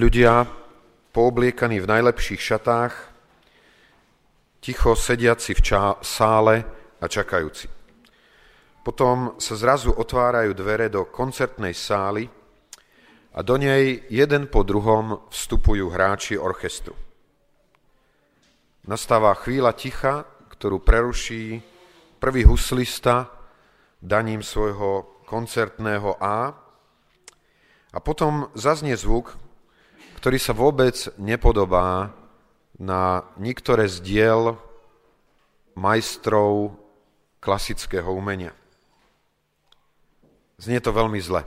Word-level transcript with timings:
Ľudia 0.00 0.48
poobliekaní 1.12 1.76
v 1.76 1.90
najlepších 1.92 2.40
šatách, 2.40 2.94
ticho 4.64 4.96
sediaci 4.96 5.52
v 5.52 5.60
čá- 5.60 6.00
sále 6.00 6.64
a 6.96 7.04
čakajúci. 7.04 7.68
Potom 8.80 9.36
sa 9.36 9.60
zrazu 9.60 9.92
otvárajú 9.92 10.56
dvere 10.56 10.88
do 10.88 11.04
koncertnej 11.04 11.76
sály 11.76 12.32
a 13.36 13.44
do 13.44 13.60
nej 13.60 14.00
jeden 14.08 14.48
po 14.48 14.64
druhom 14.64 15.20
vstupujú 15.28 15.92
hráči 15.92 16.40
orchestru. 16.40 16.96
Nastáva 18.88 19.36
chvíľa 19.36 19.76
ticha, 19.76 20.24
ktorú 20.48 20.80
preruší 20.80 21.60
prvý 22.16 22.48
huslista 22.48 23.28
daním 24.00 24.40
svojho 24.40 25.20
koncertného 25.28 26.16
A 26.24 26.56
a 27.92 27.98
potom 28.00 28.48
zaznie 28.56 28.96
zvuk, 28.96 29.36
ktorý 30.20 30.36
sa 30.36 30.52
vôbec 30.52 30.92
nepodobá 31.16 32.12
na 32.76 33.24
niektoré 33.40 33.88
z 33.88 34.04
diel 34.04 34.60
majstrov 35.72 36.76
klasického 37.40 38.12
umenia. 38.12 38.52
Znie 40.60 40.76
to 40.84 40.92
veľmi 40.92 41.16
zle. 41.24 41.40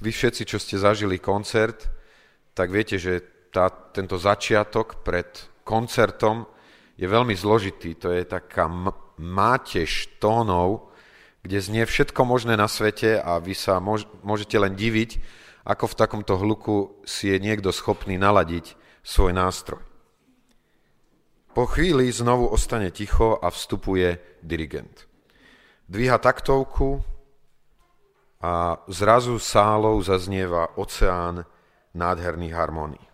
Vy 0.00 0.08
všetci, 0.08 0.48
čo 0.48 0.56
ste 0.56 0.80
zažili 0.80 1.20
koncert, 1.20 1.84
tak 2.56 2.72
viete, 2.72 2.96
že 2.96 3.20
tá, 3.52 3.68
tento 3.68 4.16
začiatok 4.16 5.04
pred 5.04 5.28
koncertom 5.60 6.48
je 6.96 7.04
veľmi 7.04 7.36
zložitý. 7.36 7.92
To 8.00 8.08
je 8.08 8.24
taká 8.24 8.72
mátež 9.20 10.16
tónov, 10.16 10.88
kde 11.44 11.60
znie 11.60 11.84
všetko 11.84 12.24
možné 12.24 12.56
na 12.56 12.72
svete 12.72 13.20
a 13.20 13.36
vy 13.36 13.52
sa 13.52 13.84
môžete 14.24 14.56
len 14.56 14.72
diviť, 14.72 15.44
ako 15.66 15.90
v 15.90 15.98
takomto 15.98 16.38
hluku 16.38 17.02
si 17.02 17.34
je 17.34 17.42
niekto 17.42 17.74
schopný 17.74 18.14
naladiť 18.14 18.78
svoj 19.02 19.34
nástroj. 19.34 19.82
Po 21.50 21.66
chvíli 21.66 22.06
znovu 22.12 22.46
ostane 22.46 22.94
ticho 22.94 23.34
a 23.42 23.50
vstupuje 23.50 24.38
dirigent. 24.46 25.10
Dvíha 25.90 26.22
taktovku 26.22 27.02
a 28.44 28.78
zrazu 28.86 29.42
sálou 29.42 29.98
zaznieva 30.04 30.78
oceán 30.78 31.42
nádherných 31.96 32.54
harmónií. 32.54 33.06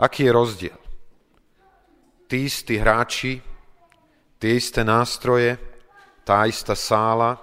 Aký 0.00 0.26
je 0.26 0.32
rozdiel? 0.32 0.80
Tí 2.26 2.48
istí 2.50 2.74
hráči, 2.80 3.38
tie 4.40 4.52
isté 4.58 4.82
nástroje, 4.82 5.60
tá 6.26 6.42
istá 6.48 6.74
sála, 6.74 7.38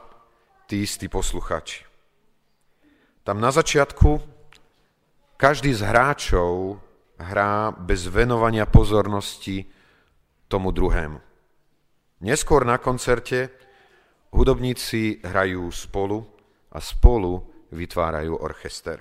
tí 0.68 0.84
istí 0.84 1.08
posluchači. 1.08 1.83
Tam 3.24 3.40
na 3.40 3.56
začiatku 3.56 4.20
každý 5.40 5.72
z 5.72 5.82
hráčov 5.88 6.76
hrá 7.24 7.72
bez 7.72 8.04
venovania 8.12 8.68
pozornosti 8.68 9.64
tomu 10.52 10.76
druhému. 10.76 11.20
Neskôr 12.24 12.68
na 12.68 12.80
koncerte 12.84 13.52
hudobníci 14.36 15.24
hrajú 15.24 15.72
spolu 15.72 16.20
a 16.72 16.84
spolu 16.84 17.40
vytvárajú 17.72 18.44
orchester. 18.44 19.00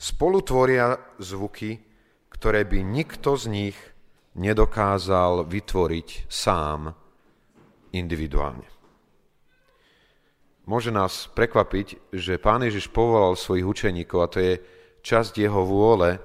Spolu 0.00 0.40
tvoria 0.40 0.96
zvuky, 1.20 1.80
ktoré 2.32 2.64
by 2.64 2.80
nikto 2.80 3.36
z 3.36 3.44
nich 3.52 3.76
nedokázal 4.40 5.46
vytvoriť 5.46 6.32
sám 6.32 6.96
individuálne. 7.92 8.66
Môže 10.64 10.88
nás 10.88 11.28
prekvapiť, 11.36 12.08
že 12.08 12.40
Pán 12.40 12.64
Ježiš 12.64 12.88
povolal 12.88 13.36
svojich 13.36 13.68
učeníkov, 13.68 14.18
a 14.24 14.30
to 14.32 14.38
je 14.40 14.54
časť 15.04 15.36
jeho 15.36 15.60
vôle, 15.60 16.16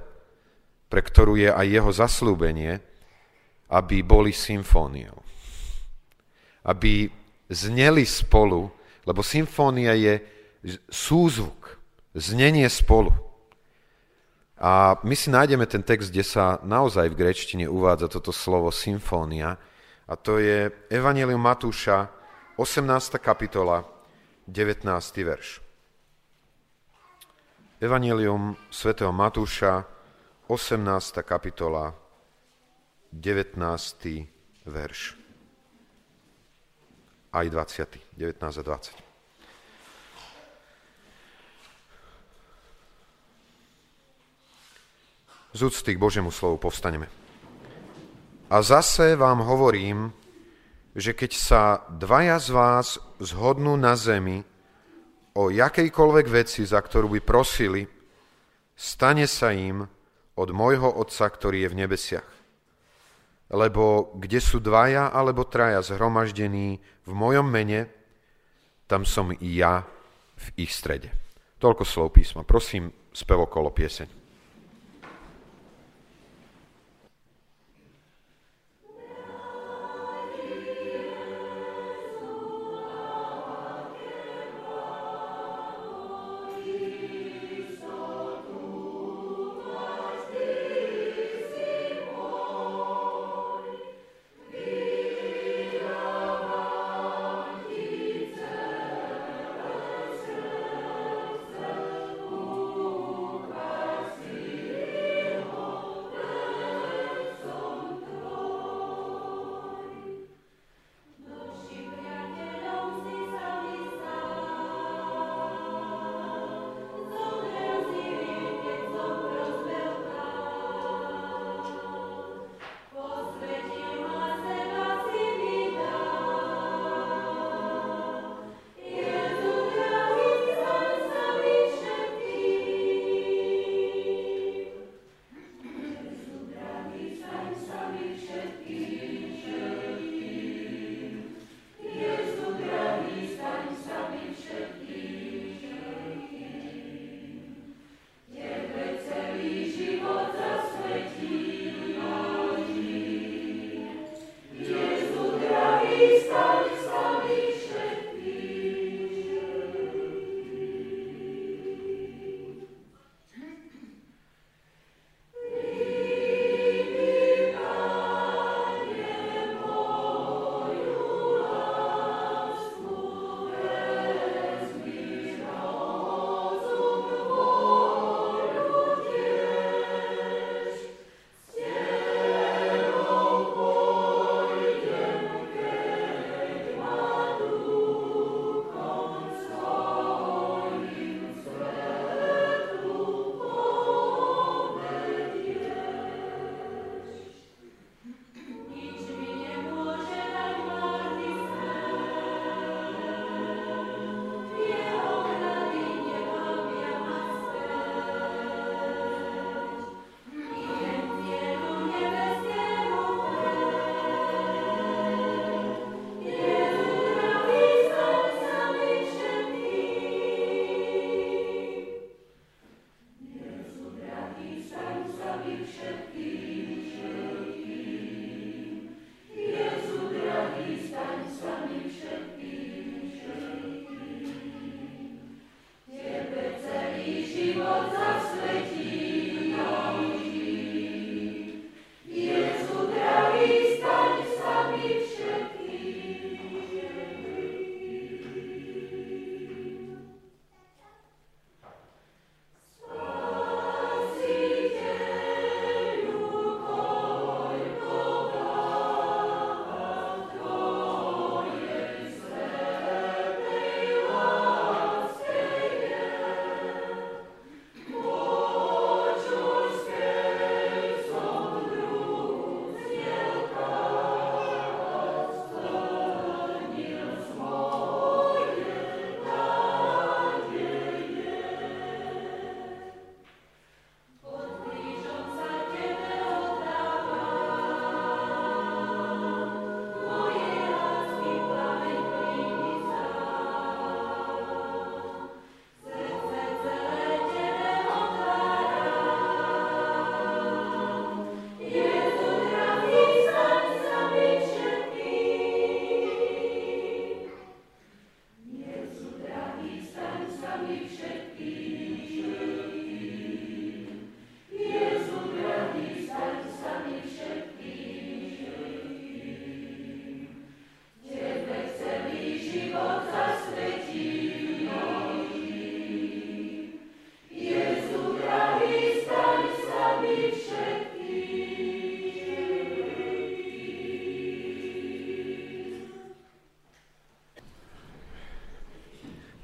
pre 0.88 1.04
ktorú 1.04 1.36
je 1.36 1.52
aj 1.52 1.68
jeho 1.68 1.92
zaslúbenie, 1.92 2.80
aby 3.68 4.00
boli 4.00 4.32
symfóniou. 4.32 5.20
Aby 6.64 7.12
zneli 7.52 8.08
spolu, 8.08 8.72
lebo 9.04 9.20
symfónia 9.20 9.92
je 10.00 10.24
súzvuk, 10.88 11.76
znenie 12.16 12.66
spolu. 12.72 13.12
A 14.60 15.00
my 15.04 15.16
si 15.20 15.32
nájdeme 15.32 15.68
ten 15.68 15.84
text, 15.84 16.16
kde 16.16 16.24
sa 16.24 16.64
naozaj 16.64 17.12
v 17.12 17.20
grečtine 17.20 17.68
uvádza 17.68 18.08
toto 18.08 18.32
slovo 18.32 18.72
symfónia, 18.72 19.60
a 20.10 20.18
to 20.18 20.42
je 20.42 20.74
Evangelium 20.90 21.44
Matúša, 21.44 22.10
18. 22.58 23.22
kapitola, 23.22 23.99
19. 24.50 25.24
verš. 25.24 25.62
Evangelium 27.78 28.58
svätého 28.74 29.14
Matúša, 29.14 29.86
18. 30.50 31.22
kapitola, 31.22 31.94
19. 33.14 33.62
verš. 34.66 35.14
Aj 37.30 37.46
20. 37.46 38.18
19 38.18 38.42
a 38.42 38.64
20. 38.66 38.98
Z 45.54 45.62
úcty 45.62 45.94
k 45.94 46.02
Božiemu 46.02 46.34
slovu 46.34 46.58
povstaneme. 46.58 47.06
A 48.50 48.66
zase 48.66 49.14
vám 49.14 49.46
hovorím, 49.46 50.10
že 50.98 51.14
keď 51.14 51.32
sa 51.36 51.62
dvaja 51.90 52.38
z 52.42 52.50
vás 52.54 52.88
zhodnú 53.22 53.78
na 53.78 53.94
zemi 53.94 54.42
o 55.38 55.54
jakejkoľvek 55.54 56.26
veci, 56.28 56.66
za 56.66 56.82
ktorú 56.82 57.16
by 57.18 57.22
prosili, 57.22 57.86
stane 58.74 59.30
sa 59.30 59.54
im 59.54 59.86
od 60.40 60.50
môjho 60.56 60.88
Otca, 60.88 61.30
ktorý 61.30 61.68
je 61.68 61.72
v 61.72 61.80
nebesiach. 61.86 62.30
Lebo 63.50 64.14
kde 64.18 64.40
sú 64.42 64.62
dvaja 64.62 65.10
alebo 65.10 65.46
traja 65.46 65.82
zhromaždení 65.82 66.78
v 67.06 67.12
mojom 67.12 67.50
mene, 67.50 67.90
tam 68.86 69.06
som 69.06 69.34
i 69.34 69.50
ja 69.58 69.86
v 70.38 70.46
ich 70.66 70.74
strede. 70.74 71.14
Toľko 71.60 71.84
slov 71.84 72.16
písma. 72.16 72.48
Prosím, 72.48 72.90
spevokolo 73.12 73.74
pieseň. 73.74 74.19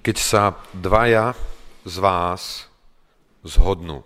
Keď 0.06 0.18
sa 0.22 0.54
dvaja 0.70 1.34
z 1.82 1.98
vás 1.98 2.70
zhodnú. 3.42 4.06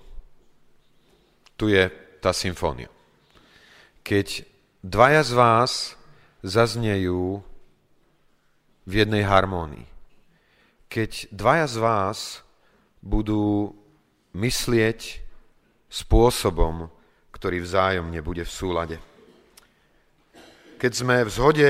Tu 1.60 1.76
je 1.76 1.92
tá 2.24 2.32
symfónia. 2.32 2.88
Keď 4.08 4.48
dvaja 4.80 5.28
z 5.28 5.32
vás 5.36 5.72
zaznejú 6.40 7.44
v 8.88 8.94
jednej 8.96 9.28
harmónii. 9.28 9.84
Keď 10.88 11.36
dvaja 11.36 11.68
z 11.68 11.78
vás 11.84 12.48
budú 13.04 13.76
myslieť 14.40 15.20
spôsobom, 15.92 16.88
ktorý 17.36 17.60
vzájomne 17.60 18.24
bude 18.24 18.48
v 18.48 18.56
súlade. 18.56 18.98
Keď 20.80 20.92
sme 20.96 21.28
v 21.28 21.34
zhode 21.36 21.70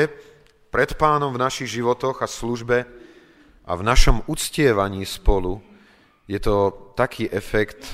pred 0.69 0.93
pánom 1.01 1.33
v 1.33 1.41
našich 1.41 1.81
životoch 1.81 2.21
a 2.21 2.29
službe 2.29 2.98
a 3.69 3.77
v 3.77 3.85
našom 3.85 4.25
uctievaní 4.25 5.05
spolu, 5.05 5.61
je 6.25 6.41
to 6.41 6.89
taký 6.97 7.29
efekt, 7.29 7.85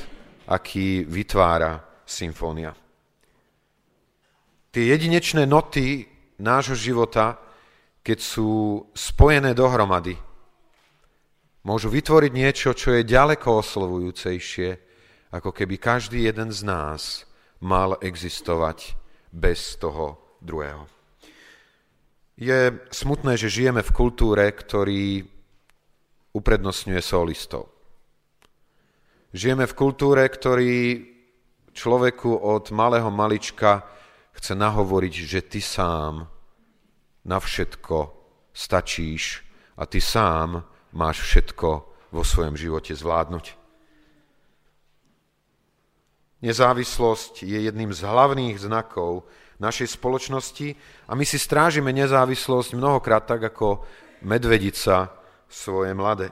aký 0.48 1.04
vytvára 1.04 1.83
symfónia. 2.07 2.72
Tie 4.72 4.88
jedinečné 4.88 5.44
noty 5.44 6.07
nášho 6.39 6.80
života, 6.80 7.36
keď 8.00 8.19
sú 8.24 8.51
spojené 8.95 9.51
dohromady, 9.51 10.16
môžu 11.68 11.92
vytvoriť 11.92 12.31
niečo, 12.31 12.71
čo 12.71 12.95
je 12.95 13.07
ďaleko 13.07 13.59
oslovujúcejšie, 13.59 14.69
ako 15.35 15.52
keby 15.52 15.76
každý 15.76 16.23
jeden 16.23 16.56
z 16.56 16.64
nás 16.64 17.28
mal 17.59 18.00
existovať 18.00 18.95
bez 19.31 19.76
toho 19.76 20.40
druhého. 20.40 20.88
Je 22.35 22.71
smutné, 22.92 23.40
že 23.40 23.52
žijeme 23.52 23.80
v 23.80 23.95
kultúre, 23.95 24.44
ktorý 24.52 25.34
uprednostňuje 26.35 26.99
solistov. 26.99 27.71
Žijeme 29.31 29.63
v 29.63 29.77
kultúre, 29.77 30.27
ktorý 30.27 31.04
človeku 31.71 32.35
od 32.35 32.71
malého 32.75 33.07
malička 33.11 33.83
chce 34.35 34.56
nahovoriť, 34.56 35.13
že 35.15 35.39
ty 35.47 35.59
sám 35.63 36.27
na 37.23 37.37
všetko 37.39 37.97
stačíš 38.51 39.44
a 39.80 39.83
ty 39.87 39.99
sám 39.99 40.63
máš 40.95 41.23
všetko 41.23 41.69
vo 42.15 42.23
svojom 42.23 42.56
živote 42.56 42.95
zvládnuť. 42.95 43.59
Nezávislosť 46.44 47.44
je 47.44 47.59
jedným 47.68 47.92
z 47.92 47.99
hlavných 48.06 48.56
znakov 48.59 49.27
našej 49.59 49.99
spoločnosti 49.99 50.75
a 51.07 51.11
my 51.15 51.23
si 51.27 51.39
strážime 51.39 51.92
nezávislosť 51.95 52.75
mnohokrát 52.75 53.23
tak 53.23 53.51
ako 53.51 53.83
medvedica 54.23 55.25
svoje 55.49 55.92
mladé. 55.95 56.30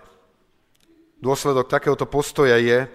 Dôsledok 1.23 1.71
takéhoto 1.71 2.03
postoja 2.09 2.59
je, 2.59 2.87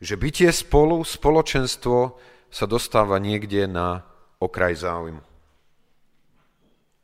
že 0.00 0.16
bytie 0.16 0.48
spolu, 0.52 1.04
spoločenstvo 1.04 2.16
sa 2.48 2.64
dostáva 2.64 3.20
niekde 3.20 3.68
na 3.68 4.04
okraj 4.40 4.80
záujmu. 4.84 5.20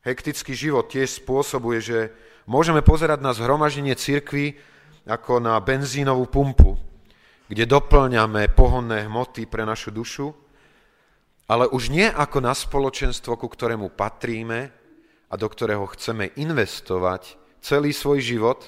Hektický 0.02 0.57
život 0.57 0.90
tiež 0.90 1.23
spôsobuje, 1.23 1.78
že 1.78 1.99
môžeme 2.49 2.83
pozerať 2.83 3.23
na 3.23 3.33
zhromaždenie 3.37 3.95
cirkvy 3.95 4.59
ako 5.07 5.38
na 5.38 5.59
benzínovú 5.62 6.26
pumpu, 6.26 6.75
kde 7.47 7.69
doplňame 7.69 8.50
pohonné 8.52 9.07
hmoty 9.07 9.47
pre 9.47 9.62
našu 9.62 9.95
dušu 9.95 10.35
ale 11.52 11.69
už 11.69 11.92
nie 11.92 12.09
ako 12.09 12.40
na 12.40 12.57
spoločenstvo, 12.57 13.37
ku 13.37 13.45
ktorému 13.45 13.92
patríme 13.92 14.73
a 15.28 15.35
do 15.37 15.45
ktorého 15.45 15.85
chceme 15.92 16.33
investovať 16.40 17.37
celý 17.62 17.95
svoj 17.95 18.19
život 18.19 18.61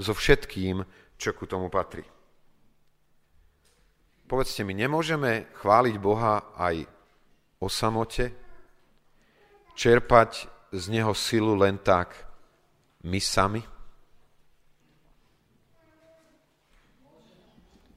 so 0.00 0.16
všetkým, 0.16 0.82
čo 1.20 1.36
ku 1.36 1.44
tomu 1.44 1.68
patrí. 1.68 2.02
Povedzte 4.26 4.64
mi, 4.64 4.72
nemôžeme 4.72 5.52
chváliť 5.60 5.94
Boha 6.00 6.56
aj 6.56 6.88
o 7.60 7.68
samote? 7.68 8.32
Čerpať 9.76 10.48
z 10.72 10.84
Neho 10.88 11.12
silu 11.12 11.52
len 11.52 11.76
tak 11.76 12.16
my 13.04 13.20
sami? 13.20 13.60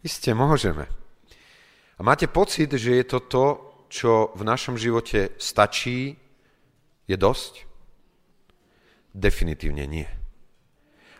Isté 0.03 0.35
môžeme. 0.35 0.85
A 1.95 2.03
máte 2.03 2.27
pocit, 2.27 2.67
že 2.67 2.99
je 2.99 3.05
to 3.07 3.19
to, 3.25 3.45
čo 3.87 4.35
v 4.35 4.43
našom 4.43 4.75
živote 4.75 5.39
stačí, 5.39 6.19
je 7.07 7.15
dosť? 7.15 7.63
Definitívne 9.15 9.87
nie. 9.87 10.24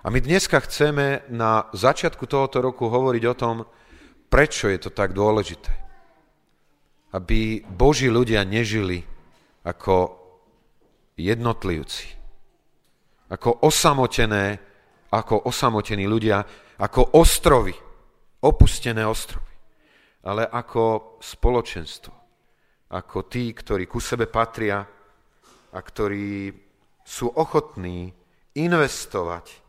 A 0.06 0.14
my 0.14 0.22
dneska 0.22 0.62
chceme 0.62 1.26
na 1.34 1.66
začiatku 1.74 2.30
tohoto 2.30 2.62
roku 2.62 2.86
hovoriť 2.86 3.24
o 3.26 3.34
tom, 3.34 3.56
prečo 4.30 4.70
je 4.70 4.78
to 4.78 4.94
tak 4.94 5.18
dôležité. 5.18 5.74
Aby 7.18 7.66
Boží 7.66 8.06
ľudia 8.06 8.46
nežili 8.46 9.02
ako 9.66 10.22
jednotlivci, 11.18 12.06
ako 13.34 13.66
osamotené, 13.66 14.62
ako 15.10 15.50
osamotení 15.50 16.06
ľudia, 16.06 16.46
ako 16.78 17.18
ostrovy, 17.18 17.74
opustené 18.46 19.02
ostrovy, 19.02 19.50
ale 20.22 20.46
ako 20.46 21.18
spoločenstvo 21.18 22.26
ako 22.96 23.26
tí, 23.26 23.50
ktorí 23.50 23.90
ku 23.90 23.98
sebe 23.98 24.30
patria 24.30 24.86
a 25.74 25.80
ktorí 25.82 26.54
sú 27.02 27.34
ochotní 27.34 28.14
investovať 28.56 29.65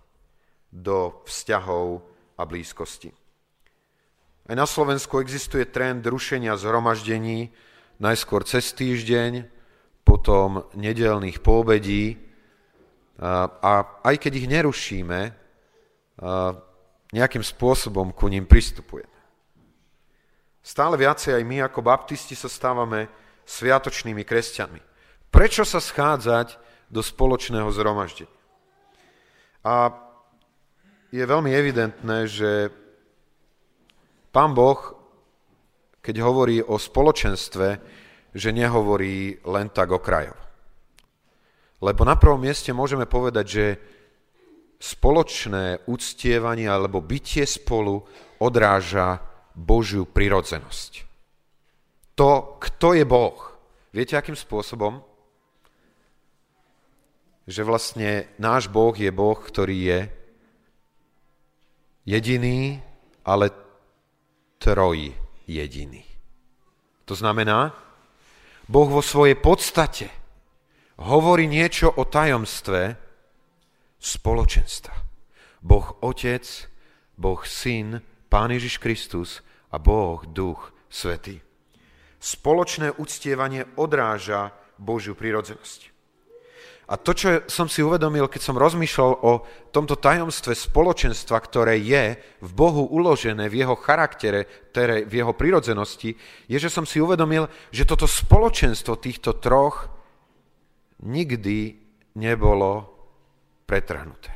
do 0.73 1.23
vzťahov 1.25 2.03
a 2.37 2.43
blízkosti. 2.45 3.11
Aj 4.47 4.55
na 4.55 4.67
Slovensku 4.69 5.19
existuje 5.19 5.67
trend 5.67 6.07
rušenia 6.07 6.55
zhromaždení, 6.55 7.51
najskôr 7.99 8.47
cez 8.47 8.71
týždeň, 8.77 9.49
potom 10.07 10.63
nedelných 10.79 11.43
poobedí 11.43 12.15
a, 13.19 13.73
aj 14.07 14.17
keď 14.23 14.33
ich 14.39 14.47
nerušíme, 14.47 15.21
nejakým 17.11 17.43
spôsobom 17.43 18.15
ku 18.15 18.31
ním 18.31 18.47
pristupujeme. 18.47 19.11
Stále 20.63 20.95
viacej 20.95 21.39
aj 21.39 21.45
my 21.47 21.57
ako 21.67 21.83
baptisti 21.83 22.39
sa 22.39 22.47
stávame 22.47 23.11
sviatočnými 23.47 24.23
kresťanmi. 24.23 24.81
Prečo 25.31 25.67
sa 25.67 25.83
schádzať 25.83 26.59
do 26.91 27.03
spoločného 27.03 27.67
zhromaždenia? 27.75 28.31
A 29.67 29.91
je 31.11 31.23
veľmi 31.23 31.51
evidentné, 31.53 32.27
že 32.27 32.71
pán 34.35 34.53
Boh, 34.53 34.79
keď 36.03 36.17
hovorí 36.23 36.63
o 36.63 36.79
spoločenstve, 36.79 37.69
že 38.37 38.51
nehovorí 38.53 39.41
len 39.49 39.67
tak 39.73 39.91
okrajov. 39.91 40.37
Lebo 41.83 42.03
na 42.05 42.17
prvom 42.17 42.41
mieste 42.41 42.73
môžeme 42.73 43.09
povedať, 43.09 43.47
že 43.47 43.67
spoločné 44.77 45.89
uctievanie 45.89 46.69
alebo 46.69 47.01
bytie 47.01 47.49
spolu 47.49 48.05
odráža 48.41 49.21
Božiu 49.57 50.05
prirodzenosť. 50.05 50.93
To, 52.17 52.61
kto 52.61 52.97
je 52.97 53.05
Boh. 53.05 53.37
Viete, 53.93 54.17
akým 54.17 54.37
spôsobom? 54.37 55.01
Že 57.49 57.63
vlastne 57.65 58.29
náš 58.37 58.69
Boh 58.69 58.93
je 58.93 59.09
Boh, 59.13 59.37
ktorý 59.37 59.77
je 59.81 59.99
jediný, 62.07 62.81
ale 63.27 63.51
troj 64.63 65.13
jediný. 65.47 66.05
To 67.05 67.15
znamená, 67.15 67.75
Boh 68.67 68.89
vo 68.91 69.03
svojej 69.03 69.39
podstate 69.39 70.11
hovorí 71.03 71.47
niečo 71.47 71.91
o 71.91 72.07
tajomstve 72.07 72.99
spoločenstva. 73.99 74.95
Boh 75.63 75.99
Otec, 76.03 76.47
Boh 77.19 77.43
Syn, 77.43 78.03
Pán 78.27 78.51
Ježiš 78.51 78.79
Kristus 78.79 79.43
a 79.71 79.79
Boh, 79.79 80.23
Duch 80.27 80.75
Svetý. 80.91 81.43
Spoločné 82.19 82.91
uctievanie 82.97 83.67
odráža 83.79 84.51
Božiu 84.79 85.15
prírodzenosť. 85.15 85.96
A 86.87 86.95
to, 86.95 87.19
čo 87.19 87.43
som 87.51 87.67
si 87.67 87.83
uvedomil, 87.83 88.31
keď 88.31 88.43
som 88.47 88.63
rozmýšľal 88.63 89.13
o 89.27 89.43
tomto 89.75 89.99
tajomstve 89.99 90.55
spoločenstva, 90.55 91.35
ktoré 91.43 91.83
je 91.83 92.15
v 92.39 92.51
Bohu 92.55 92.87
uložené, 92.87 93.51
v 93.51 93.67
jeho 93.67 93.75
charaktere, 93.75 94.71
v 95.03 95.11
jeho 95.11 95.35
prírodzenosti, 95.35 96.15
je, 96.47 96.59
že 96.63 96.71
som 96.71 96.87
si 96.87 97.03
uvedomil, 97.03 97.51
že 97.75 97.83
toto 97.83 98.07
spoločenstvo 98.07 99.03
týchto 99.03 99.43
troch 99.43 99.91
nikdy 101.03 101.75
nebolo 102.23 102.87
pretrhnuté. 103.67 104.31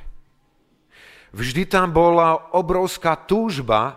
Vždy 1.30 1.71
tam 1.71 1.95
bola 1.95 2.50
obrovská 2.59 3.14
túžba 3.30 3.95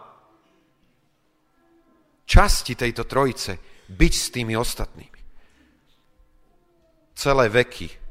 časti 2.29 2.77
tejto 2.77 3.09
trojice 3.09 3.57
byť 3.89 4.13
s 4.13 4.27
tými 4.29 4.53
ostatnými. 4.53 5.19
Celé 7.17 7.45
veky, 7.49 8.02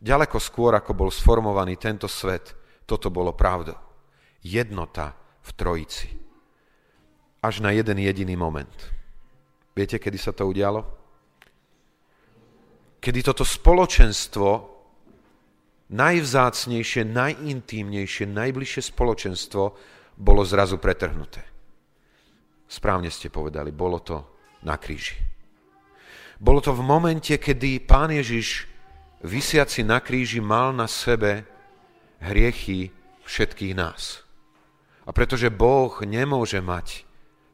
ďaleko 0.00 0.40
skôr, 0.40 0.74
ako 0.74 0.96
bol 0.96 1.10
sformovaný 1.12 1.76
tento 1.76 2.08
svet, 2.08 2.56
toto 2.88 3.12
bolo 3.12 3.36
pravdou. 3.36 3.76
jednota 4.40 5.12
v 5.44 5.50
trojici. 5.52 6.08
Až 7.44 7.60
na 7.60 7.72
jeden 7.76 8.00
jediný 8.00 8.36
moment. 8.36 8.72
Viete, 9.76 10.00
kedy 10.00 10.18
sa 10.20 10.32
to 10.32 10.48
udialo? 10.48 10.84
Kedy 13.00 13.20
toto 13.24 13.44
spoločenstvo, 13.44 14.48
najvzácnejšie, 15.88 17.02
najintímnejšie, 17.08 18.24
najbližšie 18.28 18.82
spoločenstvo 18.92 19.62
bolo 20.20 20.42
zrazu 20.44 20.76
pretrhnuté. 20.76 21.40
Správne 22.68 23.08
ste 23.08 23.32
povedali, 23.32 23.72
bolo 23.72 24.04
to 24.04 24.16
na 24.68 24.76
kríži. 24.76 25.16
Bolo 26.36 26.60
to 26.60 26.76
v 26.76 26.84
momente, 26.84 27.36
kedy 27.40 27.84
pán 27.84 28.12
Ježiš, 28.12 28.69
vysiaci 29.24 29.84
na 29.84 30.00
kríži, 30.00 30.40
mal 30.40 30.72
na 30.72 30.88
sebe 30.88 31.44
hriechy 32.20 32.92
všetkých 33.24 33.74
nás. 33.76 34.24
A 35.04 35.12
pretože 35.12 35.48
Boh 35.48 35.92
nemôže 36.04 36.60
mať 36.60 37.04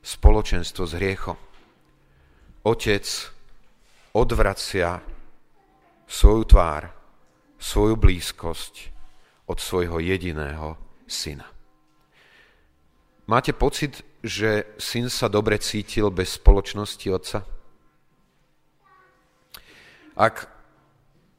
spoločenstvo 0.03 0.87
s 0.87 0.93
hriechom, 0.95 1.39
Otec 2.67 3.07
odvracia 4.11 4.99
svoju 6.11 6.43
tvár, 6.51 6.91
svoju 7.63 7.95
blízkosť 7.95 8.75
od 9.47 9.59
svojho 9.63 10.03
jediného 10.03 10.75
syna. 11.07 11.47
Máte 13.31 13.55
pocit, 13.55 14.03
že 14.19 14.75
syn 14.83 15.07
sa 15.07 15.31
dobre 15.31 15.63
cítil 15.63 16.11
bez 16.11 16.43
spoločnosti 16.43 17.07
otca? 17.11 17.39
Ak 20.19 20.56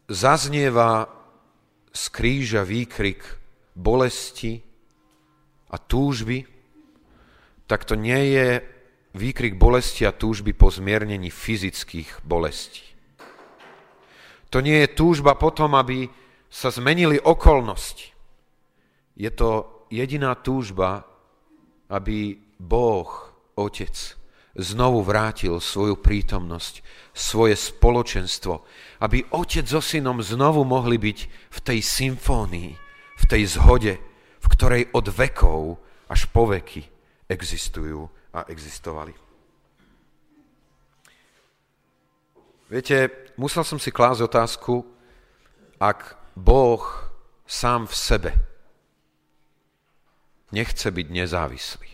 zaznieva 0.07 1.07
z 1.91 2.03
kríža 2.09 2.63
výkrik 2.63 3.21
bolesti 3.75 4.63
a 5.69 5.77
túžby, 5.77 6.47
tak 7.67 7.83
to 7.83 7.99
nie 7.99 8.33
je 8.33 8.49
výkrik 9.13 9.59
bolesti 9.59 10.07
a 10.07 10.15
túžby 10.15 10.55
po 10.55 10.71
zmiernení 10.71 11.27
fyzických 11.29 12.23
bolestí. 12.23 12.87
To 14.49 14.63
nie 14.63 14.87
je 14.87 14.95
túžba 14.95 15.35
potom, 15.35 15.75
aby 15.75 16.07
sa 16.47 16.71
zmenili 16.71 17.19
okolnosti. 17.19 18.15
Je 19.19 19.27
to 19.35 19.83
jediná 19.91 20.39
túžba, 20.39 21.03
aby 21.91 22.39
Boh, 22.55 23.09
Otec, 23.59 24.16
znovu 24.57 25.05
vrátil 25.05 25.61
svoju 25.61 26.01
prítomnosť, 26.01 26.81
svoje 27.13 27.53
spoločenstvo, 27.53 28.65
aby 29.05 29.21
Otec 29.29 29.69
so 29.69 29.81
synom 29.81 30.21
znovu 30.25 30.65
mohli 30.65 30.97
byť 30.97 31.19
v 31.53 31.59
tej 31.61 31.79
symfónii, 31.85 32.71
v 33.17 33.25
tej 33.29 33.43
zhode, 33.57 33.93
v 34.41 34.47
ktorej 34.49 34.89
od 34.93 35.05
vekov 35.13 35.77
až 36.09 36.25
po 36.33 36.49
veky 36.49 36.85
existujú 37.29 38.09
a 38.33 38.45
existovali. 38.49 39.13
Viete, 42.67 43.31
musel 43.39 43.63
som 43.63 43.79
si 43.79 43.95
klásť 43.95 44.27
otázku, 44.27 44.83
ak 45.79 46.19
Boh 46.35 46.83
sám 47.47 47.87
v 47.87 47.95
sebe 47.95 48.31
nechce 50.51 50.91
byť 50.91 51.07
nezávislý, 51.07 51.89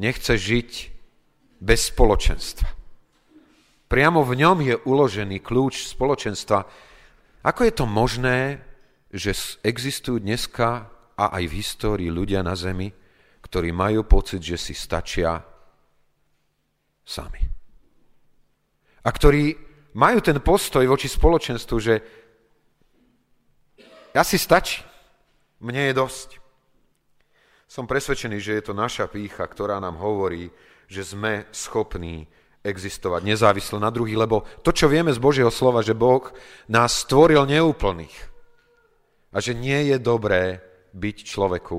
nechce 0.00 0.32
žiť 0.32 0.91
bez 1.62 1.94
spoločenstva. 1.94 2.66
Priamo 3.86 4.26
v 4.26 4.34
ňom 4.34 4.58
je 4.66 4.74
uložený 4.82 5.38
kľúč 5.38 5.94
spoločenstva. 5.94 6.66
Ako 7.46 7.60
je 7.62 7.72
to 7.76 7.86
možné, 7.86 8.58
že 9.14 9.60
existujú 9.62 10.18
dneska 10.18 10.90
a 11.14 11.24
aj 11.38 11.44
v 11.46 11.56
histórii 11.62 12.10
ľudia 12.10 12.42
na 12.42 12.58
Zemi, 12.58 12.90
ktorí 13.46 13.70
majú 13.70 14.02
pocit, 14.08 14.42
že 14.42 14.58
si 14.58 14.74
stačia 14.74 15.38
sami. 17.04 17.44
A 19.02 19.08
ktorí 19.12 19.54
majú 19.92 20.18
ten 20.24 20.40
postoj 20.40 20.82
voči 20.88 21.06
spoločenstvu, 21.06 21.76
že 21.78 21.94
ja 24.16 24.22
si 24.24 24.40
stačí, 24.40 24.80
mne 25.60 25.92
je 25.92 25.94
dosť. 25.94 26.28
Som 27.68 27.84
presvedčený, 27.88 28.36
že 28.40 28.56
je 28.56 28.64
to 28.64 28.74
naša 28.76 29.08
pícha, 29.08 29.44
ktorá 29.44 29.80
nám 29.80 30.00
hovorí, 30.00 30.48
že 30.92 31.08
sme 31.08 31.48
schopní 31.48 32.28
existovať 32.60 33.24
nezávisle 33.24 33.80
na 33.80 33.88
druhých, 33.88 34.20
lebo 34.20 34.44
to, 34.60 34.70
čo 34.70 34.86
vieme 34.92 35.10
z 35.10 35.18
Božieho 35.18 35.48
slova, 35.48 35.80
že 35.80 35.96
Boh 35.96 36.28
nás 36.68 37.08
stvoril 37.08 37.48
neúplných 37.48 38.16
a 39.32 39.40
že 39.40 39.56
nie 39.56 39.88
je 39.90 39.96
dobré 39.96 40.60
byť 40.92 41.16
človeku 41.24 41.78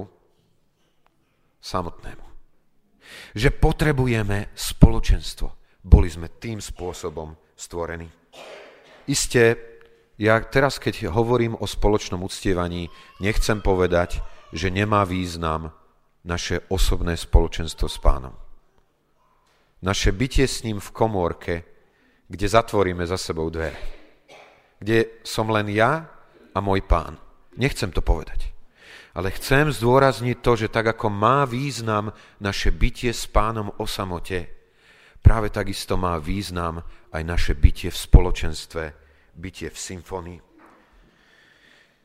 samotnému. 1.62 2.26
Že 3.38 3.50
potrebujeme 3.62 4.52
spoločenstvo. 4.58 5.48
Boli 5.86 6.10
sme 6.10 6.34
tým 6.42 6.58
spôsobom 6.58 7.38
stvorení. 7.54 8.10
Isté, 9.08 9.56
ja 10.18 10.40
teraz, 10.42 10.82
keď 10.82 11.14
hovorím 11.14 11.56
o 11.60 11.70
spoločnom 11.70 12.24
uctievaní, 12.26 12.90
nechcem 13.22 13.62
povedať, 13.62 14.20
že 14.52 14.74
nemá 14.74 15.06
význam 15.06 15.72
naše 16.24 16.64
osobné 16.72 17.20
spoločenstvo 17.20 17.88
s 17.88 17.98
pánom. 18.00 18.43
Naše 19.84 20.16
bytie 20.16 20.48
s 20.48 20.64
ním 20.64 20.80
v 20.80 20.96
komórke, 20.96 21.56
kde 22.32 22.48
zatvoríme 22.48 23.04
za 23.04 23.20
sebou 23.20 23.52
dvere. 23.52 23.76
Kde 24.80 25.20
som 25.28 25.52
len 25.52 25.68
ja 25.76 26.08
a 26.56 26.60
môj 26.64 26.88
pán. 26.88 27.20
Nechcem 27.60 27.92
to 27.92 28.00
povedať. 28.00 28.48
Ale 29.14 29.30
chcem 29.36 29.70
zdôrazniť 29.70 30.40
to, 30.40 30.52
že 30.56 30.72
tak 30.72 30.96
ako 30.96 31.12
má 31.12 31.44
význam 31.44 32.16
naše 32.40 32.72
bytie 32.72 33.12
s 33.12 33.28
pánom 33.28 33.76
o 33.78 33.86
samote, 33.86 34.48
práve 35.20 35.52
takisto 35.52 36.00
má 36.00 36.16
význam 36.18 36.82
aj 37.12 37.22
naše 37.22 37.54
bytie 37.54 37.92
v 37.92 37.98
spoločenstve, 38.00 38.84
bytie 39.36 39.68
v 39.70 39.78
symfonii. 39.78 40.40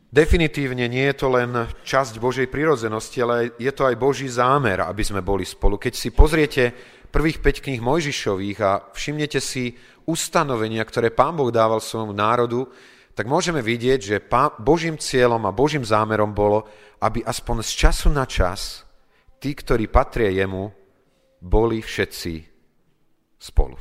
Definitívne 0.09 0.89
nie 0.89 1.05
je 1.13 1.17
to 1.21 1.29
len 1.29 1.53
časť 1.85 2.17
Božej 2.17 2.49
prirodzenosti, 2.49 3.21
ale 3.21 3.53
je 3.61 3.69
to 3.77 3.85
aj 3.85 4.01
Boží 4.01 4.25
zámer, 4.25 4.81
aby 4.81 5.05
sme 5.05 5.21
boli 5.21 5.45
spolu. 5.45 5.77
Keď 5.77 5.93
si 5.93 6.09
pozriete 6.17 6.73
prvých 7.09 7.41
5 7.41 7.65
kníh 7.65 7.83
Mojžišových 7.83 8.59
a 8.61 8.71
všimnete 8.93 9.41
si 9.41 9.77
ustanovenia, 10.09 10.85
ktoré 10.85 11.13
pán 11.13 11.37
Boh 11.37 11.53
dával 11.53 11.81
svojmu 11.81 12.17
národu, 12.17 12.69
tak 13.13 13.27
môžeme 13.27 13.59
vidieť, 13.59 14.01
že 14.01 14.25
Božím 14.63 14.95
cieľom 14.95 15.43
a 15.49 15.53
Božím 15.53 15.83
zámerom 15.83 16.31
bolo, 16.31 16.71
aby 17.03 17.21
aspoň 17.27 17.67
z 17.67 17.73
času 17.75 18.09
na 18.15 18.23
čas 18.25 18.87
tí, 19.43 19.55
ktorí 19.59 19.91
patria 19.91 20.31
jemu, 20.31 20.71
boli 21.43 21.83
všetci 21.83 22.35
spolu. 23.39 23.79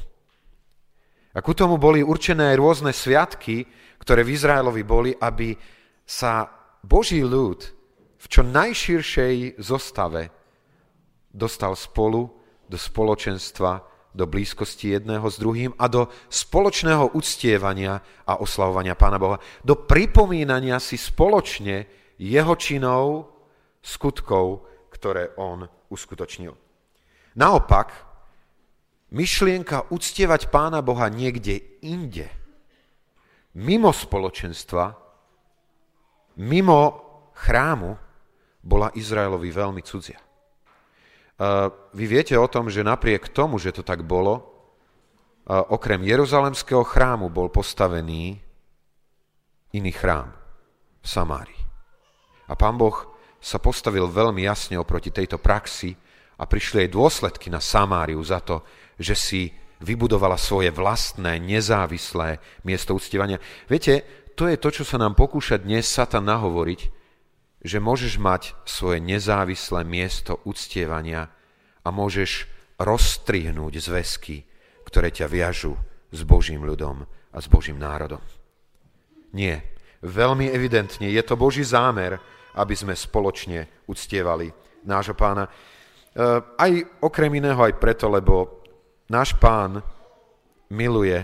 A 1.34 1.40
ku 1.42 1.54
tomu 1.54 1.78
boli 1.78 2.02
určené 2.02 2.54
aj 2.54 2.58
rôzne 2.58 2.92
sviatky, 2.94 3.66
ktoré 4.02 4.26
v 4.26 4.34
Izraelovi 4.34 4.82
boli, 4.82 5.14
aby 5.14 5.54
sa 6.02 6.50
Boží 6.82 7.22
ľud 7.22 7.62
v 8.18 8.26
čo 8.26 8.42
najširšej 8.42 9.62
zostave 9.62 10.34
dostal 11.30 11.78
spolu 11.78 12.37
do 12.68 12.76
spoločenstva 12.76 13.98
do 14.18 14.26
blízkosti 14.26 14.98
jedného 14.98 15.30
s 15.30 15.38
druhým 15.38 15.78
a 15.78 15.86
do 15.86 16.10
spoločného 16.26 17.14
uctievania 17.14 18.02
a 18.26 18.42
oslavovania 18.42 18.98
Pána 18.98 19.22
Boha, 19.22 19.38
do 19.62 19.78
pripomínania 19.78 20.82
si 20.82 20.98
spoločne 20.98 21.86
jeho 22.18 22.54
činov, 22.58 23.30
skutkov, 23.86 24.66
ktoré 24.90 25.38
on 25.38 25.70
uskutočnil. 25.94 26.50
Naopak, 27.38 27.94
myšlienka 29.14 29.94
uctievať 29.94 30.50
Pána 30.50 30.82
Boha 30.82 31.14
niekde 31.14 31.62
inde, 31.86 32.26
mimo 33.54 33.94
spoločenstva, 33.94 34.98
mimo 36.42 36.80
chrámu, 37.38 37.94
bola 38.66 38.90
Izraelovi 38.98 39.48
veľmi 39.54 39.80
cudzia. 39.86 40.18
Vy 41.94 42.06
viete 42.10 42.34
o 42.34 42.50
tom, 42.50 42.66
že 42.70 42.82
napriek 42.82 43.30
tomu, 43.30 43.62
že 43.62 43.70
to 43.70 43.86
tak 43.86 44.02
bolo, 44.02 44.42
okrem 45.46 46.02
Jeruzalemského 46.02 46.82
chrámu 46.82 47.30
bol 47.30 47.54
postavený 47.54 48.42
iný 49.78 49.92
chrám 49.94 50.34
v 51.00 51.08
Samárii. 51.08 51.64
A 52.50 52.58
pán 52.58 52.76
Boh 52.76 53.16
sa 53.38 53.62
postavil 53.62 54.10
veľmi 54.10 54.44
jasne 54.50 54.82
oproti 54.82 55.14
tejto 55.14 55.38
praxi 55.38 55.94
a 56.42 56.50
prišli 56.50 56.90
aj 56.90 56.96
dôsledky 56.96 57.54
na 57.54 57.62
Samáriu 57.62 58.18
za 58.26 58.42
to, 58.42 58.66
že 58.98 59.14
si 59.14 59.42
vybudovala 59.78 60.42
svoje 60.42 60.74
vlastné, 60.74 61.38
nezávislé 61.38 62.42
miesto 62.66 62.98
uctievania. 62.98 63.38
Viete, 63.70 64.02
to 64.34 64.50
je 64.50 64.58
to, 64.58 64.74
čo 64.74 64.84
sa 64.84 64.98
nám 64.98 65.14
pokúša 65.14 65.62
dnes 65.62 65.86
Satan 65.86 66.26
nahovoriť, 66.26 66.97
že 67.62 67.82
môžeš 67.82 68.22
mať 68.22 68.54
svoje 68.64 69.02
nezávislé 69.02 69.82
miesto 69.84 70.40
uctievania 70.46 71.30
a 71.82 71.90
môžeš 71.90 72.46
rozstrihnúť 72.78 73.74
zväzky, 73.82 74.46
ktoré 74.86 75.10
ťa 75.10 75.28
viažu 75.28 75.74
s 76.14 76.22
Božím 76.24 76.64
ľudom 76.64 77.04
a 77.34 77.38
s 77.42 77.48
Božím 77.50 77.82
národom. 77.82 78.22
Nie. 79.34 79.76
Veľmi 80.06 80.48
evidentne 80.48 81.10
je 81.10 81.24
to 81.26 81.34
Boží 81.34 81.66
zámer, 81.66 82.22
aby 82.58 82.74
sme 82.78 82.94
spoločne 82.94 83.86
uctievali 83.90 84.50
nášho 84.86 85.18
pána. 85.18 85.46
E, 85.46 85.52
aj 86.58 86.72
okrem 87.02 87.34
iného 87.34 87.58
aj 87.58 87.82
preto, 87.82 88.06
lebo 88.08 88.62
náš 89.10 89.34
pán 89.42 89.82
miluje, 90.70 91.18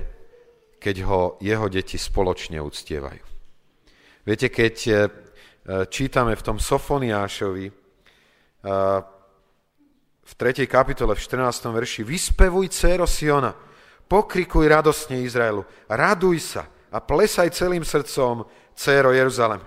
keď 0.81 0.95
ho 1.05 1.21
jeho 1.39 1.67
deti 1.69 2.01
spoločne 2.01 2.59
uctievajú. 2.59 3.23
Viete, 4.25 4.47
keď 4.49 4.75
e, 4.89 4.93
čítame 5.87 6.35
v 6.35 6.45
tom 6.45 6.57
Sofoniášovi 6.59 7.65
e, 7.67 7.73
v 10.23 10.33
3. 10.35 10.67
kapitole, 10.67 11.15
v 11.15 11.23
14. 11.23 11.71
verši, 11.71 12.01
vyspevuj, 12.03 12.71
céro 12.71 13.07
Siona, 13.07 13.51
pokrikuj 14.07 14.67
radostne 14.67 15.23
Izraelu, 15.23 15.67
raduj 15.91 16.39
sa 16.39 16.63
a 16.91 17.03
plesaj 17.03 17.51
celým 17.51 17.83
srdcom, 17.83 18.47
céro 18.71 19.11
Jeruzalem. 19.11 19.59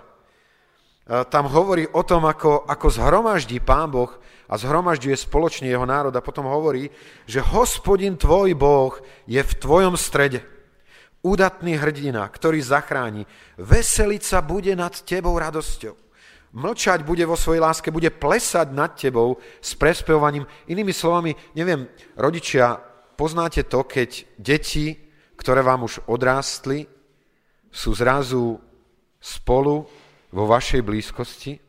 Tam 1.07 1.47
hovorí 1.47 1.87
o 1.87 2.03
tom, 2.03 2.27
ako, 2.27 2.67
ako 2.67 2.87
zhromaždí 2.91 3.63
Pán 3.63 3.95
Boh 3.95 4.11
a 4.51 4.59
zhromažďuje 4.59 5.15
spoločne 5.15 5.71
jeho 5.71 5.87
národ 5.87 6.11
a 6.11 6.25
potom 6.25 6.51
hovorí, 6.51 6.91
že 7.31 7.39
hospodin 7.43 8.19
tvoj 8.19 8.59
Boh 8.59 8.99
je 9.31 9.39
v 9.39 9.53
tvojom 9.55 9.95
strede. 9.95 10.43
Údatný 11.27 11.75
hrdina, 11.75 12.23
ktorý 12.31 12.63
zachráni. 12.63 13.27
Veseliť 13.59 14.23
sa 14.23 14.39
bude 14.47 14.71
nad 14.79 14.95
tebou 15.03 15.35
radosťou. 15.35 15.99
Mlčať 16.55 17.03
bude 17.03 17.27
vo 17.27 17.35
svojej 17.35 17.59
láske, 17.59 17.91
bude 17.91 18.15
plesať 18.15 18.71
nad 18.71 18.95
tebou 18.95 19.43
s 19.59 19.75
prespevovaním. 19.75 20.47
Inými 20.71 20.95
slovami, 20.95 21.35
neviem, 21.59 21.91
rodičia, 22.15 22.79
poznáte 23.19 23.67
to, 23.67 23.83
keď 23.83 24.39
deti, 24.39 24.95
ktoré 25.35 25.67
vám 25.67 25.91
už 25.91 26.07
odrástli, 26.07 26.87
sú 27.75 27.91
zrazu 27.93 28.63
spolu 29.19 29.83
vo 30.31 30.45
vašej 30.47 30.81
blízkosti? 30.81 31.66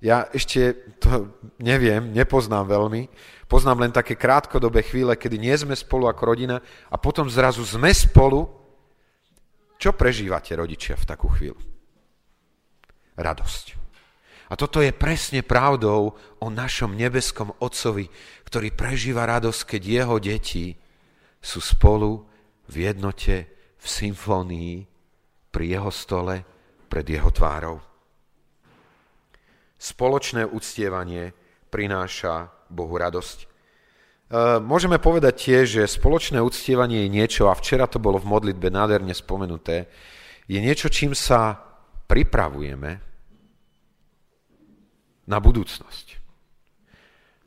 Ja 0.00 0.24
ešte 0.32 0.96
to 0.96 1.36
neviem, 1.60 2.16
nepoznám 2.16 2.64
veľmi. 2.64 3.12
Poznám 3.44 3.84
len 3.84 3.92
také 3.92 4.16
krátkodobé 4.16 4.80
chvíle, 4.80 5.12
kedy 5.18 5.36
nie 5.36 5.52
sme 5.52 5.76
spolu 5.76 6.08
ako 6.08 6.22
rodina 6.24 6.56
a 6.88 6.96
potom 6.96 7.28
zrazu 7.28 7.60
sme 7.66 7.92
spolu. 7.92 8.48
Čo 9.76 9.92
prežívate, 9.96 10.56
rodičia, 10.56 10.96
v 10.96 11.08
takú 11.08 11.28
chvíľu? 11.28 11.60
Radosť. 13.16 13.76
A 14.50 14.58
toto 14.58 14.82
je 14.82 14.90
presne 14.90 15.46
pravdou 15.46 16.16
o 16.40 16.46
našom 16.50 16.96
nebeskom 16.96 17.54
Otcovi, 17.62 18.10
ktorý 18.48 18.74
prežíva 18.74 19.28
radosť, 19.28 19.76
keď 19.76 19.82
jeho 19.86 20.16
deti 20.18 20.74
sú 21.38 21.62
spolu 21.62 22.26
v 22.66 22.90
jednote, 22.90 23.46
v 23.78 23.86
symfónii, 23.86 24.74
pri 25.50 25.64
jeho 25.78 25.90
stole, 25.90 26.42
pred 26.90 27.06
jeho 27.06 27.30
tvárou. 27.30 27.89
Spoločné 29.80 30.44
uctievanie 30.44 31.32
prináša 31.72 32.52
Bohu 32.68 32.92
radosť. 33.00 33.38
E, 33.40 33.46
môžeme 34.60 35.00
povedať 35.00 35.48
tiež, 35.48 35.64
že 35.80 35.88
spoločné 35.88 36.36
uctievanie 36.44 37.08
je 37.08 37.14
niečo, 37.16 37.48
a 37.48 37.56
včera 37.56 37.88
to 37.88 37.96
bolo 37.96 38.20
v 38.20 38.28
modlitbe 38.28 38.68
nádherne 38.68 39.16
spomenuté, 39.16 39.88
je 40.44 40.60
niečo, 40.60 40.92
čím 40.92 41.16
sa 41.16 41.56
pripravujeme 42.04 42.90
na 45.24 45.38
budúcnosť. 45.40 46.20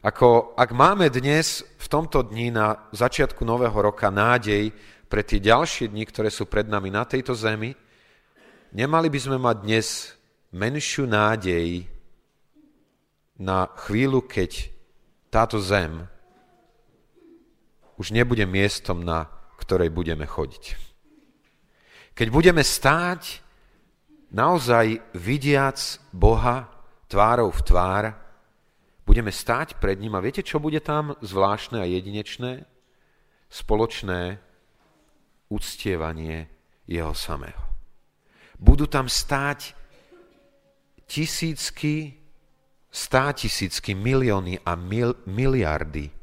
Ako, 0.01 0.57
ak 0.57 0.69
máme 0.73 1.13
dnes, 1.13 1.61
v 1.61 1.87
tomto 1.87 2.25
dni 2.25 2.49
na 2.49 2.89
začiatku 2.91 3.45
nového 3.45 3.77
roka, 3.77 4.09
nádej 4.09 4.73
pre 5.05 5.21
tie 5.21 5.37
ďalšie 5.37 5.93
dni, 5.93 6.03
ktoré 6.09 6.33
sú 6.33 6.49
pred 6.49 6.65
nami 6.65 6.89
na 6.89 7.05
tejto 7.05 7.37
zemi, 7.37 7.77
Nemali 8.73 9.05
by 9.05 9.19
sme 9.21 9.37
mať 9.37 9.57
dnes 9.61 9.87
menšiu 10.49 11.05
nádej 11.05 11.85
na 13.43 13.67
chvíľu, 13.75 14.23
keď 14.23 14.71
táto 15.27 15.59
zem 15.59 16.07
už 17.99 18.15
nebude 18.15 18.47
miestom, 18.47 19.03
na 19.03 19.27
ktorej 19.59 19.91
budeme 19.91 20.23
chodiť. 20.23 20.79
Keď 22.15 22.27
budeme 22.31 22.63
stáť 22.63 23.43
naozaj 24.31 25.03
vidiac 25.11 25.77
Boha 26.15 26.71
tvárou 27.11 27.51
v 27.51 27.61
tvár, 27.67 28.03
budeme 29.03 29.29
stáť 29.29 29.75
pred 29.77 29.99
ním 29.99 30.15
a 30.15 30.23
viete, 30.23 30.39
čo 30.39 30.63
bude 30.63 30.79
tam 30.79 31.13
zvláštne 31.19 31.83
a 31.83 31.89
jedinečné? 31.89 32.63
Spoločné 33.51 34.39
uctievanie 35.51 36.49
jeho 36.87 37.13
samého. 37.13 37.61
Budú 38.57 38.87
tam 38.87 39.11
stáť 39.11 39.75
tisícky, 41.05 42.22
stá 42.93 43.33
tisícky, 43.33 43.97
milióny 43.97 44.61
a 44.61 44.77
mil, 44.77 45.17
miliardy 45.25 46.13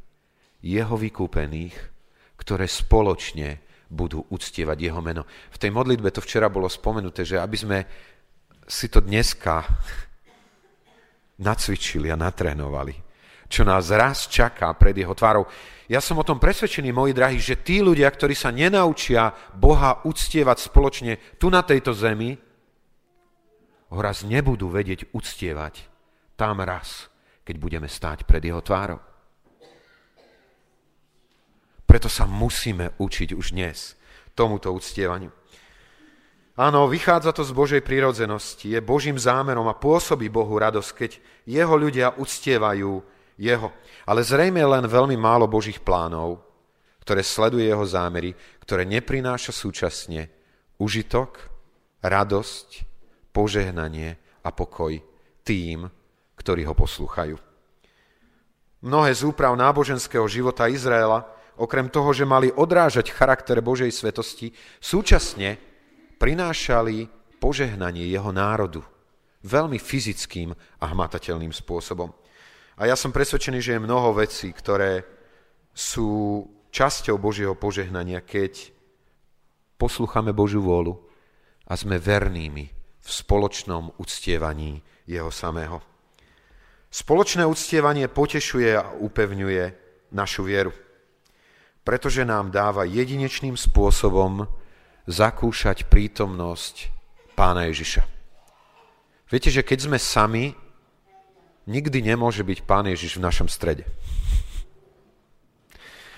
jeho 0.63 0.95
vykúpených, 0.95 1.75
ktoré 2.39 2.71
spoločne 2.71 3.59
budú 3.91 4.23
uctievať 4.31 4.79
jeho 4.79 5.03
meno. 5.03 5.27
V 5.51 5.59
tej 5.59 5.75
modlitbe 5.75 6.15
to 6.15 6.23
včera 6.23 6.47
bolo 6.47 6.71
spomenuté, 6.71 7.27
že 7.27 7.43
aby 7.43 7.57
sme 7.59 7.79
si 8.71 8.87
to 8.87 9.03
dneska 9.03 9.67
nacvičili 11.49 12.07
a 12.07 12.15
natrénovali, 12.15 12.95
čo 13.51 13.67
nás 13.67 13.91
raz 13.91 14.31
čaká 14.31 14.71
pred 14.79 14.95
jeho 14.95 15.19
tvárou. 15.19 15.51
Ja 15.91 15.99
som 15.99 16.23
o 16.23 16.29
tom 16.29 16.39
presvedčený, 16.39 16.95
moji 16.95 17.11
drahí, 17.11 17.43
že 17.43 17.59
tí 17.59 17.83
ľudia, 17.83 18.07
ktorí 18.07 18.39
sa 18.39 18.55
nenaučia 18.55 19.35
Boha 19.59 20.07
uctievať 20.07 20.71
spoločne 20.71 21.19
tu 21.35 21.51
na 21.51 21.67
tejto 21.67 21.91
zemi, 21.91 22.39
ho 23.91 23.99
raz 23.99 24.23
nebudú 24.23 24.71
vedieť 24.71 25.11
uctievať 25.11 25.90
tam 26.41 26.65
raz, 26.65 27.13
keď 27.45 27.57
budeme 27.61 27.85
stáť 27.85 28.25
pred 28.25 28.41
jeho 28.41 28.65
tvárou. 28.65 28.97
Preto 31.85 32.09
sa 32.09 32.25
musíme 32.25 32.97
učiť 32.97 33.37
už 33.37 33.53
dnes 33.53 33.93
tomuto 34.33 34.73
uctievaniu. 34.73 35.29
Áno, 36.57 36.89
vychádza 36.89 37.37
to 37.37 37.45
z 37.45 37.53
Božej 37.53 37.83
prírodzenosti, 37.85 38.73
je 38.73 38.81
Božím 38.81 39.21
zámerom 39.21 39.69
a 39.69 39.77
pôsobí 39.77 40.33
Bohu 40.33 40.57
radosť, 40.57 40.91
keď 40.97 41.11
jeho 41.45 41.75
ľudia 41.77 42.17
uctievajú 42.17 43.05
jeho. 43.37 43.69
Ale 44.09 44.21
zrejme 44.25 44.65
len 44.65 44.85
veľmi 44.89 45.17
málo 45.21 45.45
Božích 45.45 45.81
plánov, 45.81 46.41
ktoré 47.05 47.21
sleduje 47.21 47.69
jeho 47.69 47.85
zámery, 47.85 48.33
ktoré 48.65 48.89
neprináša 48.89 49.53
súčasne 49.53 50.29
užitok, 50.81 51.53
radosť, 52.01 52.69
požehnanie 53.33 54.17
a 54.45 54.49
pokoj 54.53 54.97
tým, 55.45 56.00
ktorí 56.41 56.65
ho 56.65 56.73
poslúchajú. 56.73 57.37
Mnohé 58.81 59.13
z 59.13 59.29
úprav 59.29 59.53
náboženského 59.61 60.25
života 60.25 60.65
Izraela, 60.65 61.29
okrem 61.61 61.93
toho, 61.93 62.17
že 62.17 62.25
mali 62.25 62.49
odrážať 62.49 63.13
charakter 63.13 63.61
Božej 63.61 63.93
svetosti, 63.93 64.57
súčasne 64.81 65.61
prinášali 66.17 67.05
požehnanie 67.37 68.09
jeho 68.09 68.33
národu 68.33 68.81
veľmi 69.45 69.77
fyzickým 69.81 70.53
a 70.53 70.85
hmatateľným 70.93 71.53
spôsobom. 71.53 72.13
A 72.81 72.89
ja 72.89 72.97
som 72.97 73.13
presvedčený, 73.13 73.61
že 73.61 73.77
je 73.77 73.85
mnoho 73.85 74.17
vecí, 74.17 74.49
ktoré 74.53 75.05
sú 75.77 76.45
časťou 76.73 77.21
Božieho 77.21 77.57
požehnania, 77.57 78.25
keď 78.25 78.73
poslúchame 79.77 80.33
Božiu 80.33 80.65
vôľu 80.65 80.97
a 81.69 81.77
sme 81.77 82.01
vernými 82.01 82.65
v 83.01 83.09
spoločnom 83.09 83.97
uctievaní 83.97 84.81
Jeho 85.09 85.33
samého. 85.33 85.90
Spoločné 86.91 87.47
uctievanie 87.47 88.11
potešuje 88.11 88.75
a 88.75 88.91
upevňuje 88.99 89.65
našu 90.11 90.43
vieru, 90.43 90.75
pretože 91.87 92.27
nám 92.27 92.51
dáva 92.51 92.83
jedinečným 92.83 93.55
spôsobom 93.55 94.51
zakúšať 95.07 95.87
prítomnosť 95.87 96.91
Pána 97.39 97.71
Ježiša. 97.71 98.03
Viete, 99.31 99.55
že 99.55 99.63
keď 99.63 99.87
sme 99.87 99.99
sami, 100.03 100.51
nikdy 101.71 102.03
nemôže 102.03 102.43
byť 102.43 102.59
Pán 102.67 102.91
Ježiš 102.91 103.23
v 103.23 103.25
našom 103.25 103.47
strede. 103.47 103.87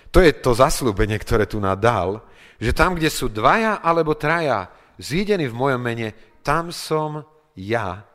To 0.09 0.25
je 0.25 0.33
to 0.33 0.57
zaslúbenie, 0.57 1.21
ktoré 1.21 1.45
tu 1.45 1.61
nám 1.61 1.77
dal, 1.77 2.25
že 2.57 2.73
tam, 2.73 2.97
kde 2.97 3.13
sú 3.13 3.29
dvaja 3.29 3.85
alebo 3.85 4.17
traja 4.17 4.73
zídení 4.97 5.53
v 5.53 5.57
mojom 5.57 5.81
mene, 5.85 6.17
tam 6.41 6.73
som 6.73 7.29
ja 7.61 8.09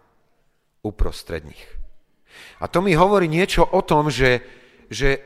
uprostred 0.82 1.46
nich. 1.46 1.77
A 2.60 2.66
to 2.68 2.82
mi 2.82 2.98
hovorí 2.98 3.30
niečo 3.30 3.64
o 3.64 3.82
tom, 3.82 4.10
že, 4.12 4.42
že 4.90 5.20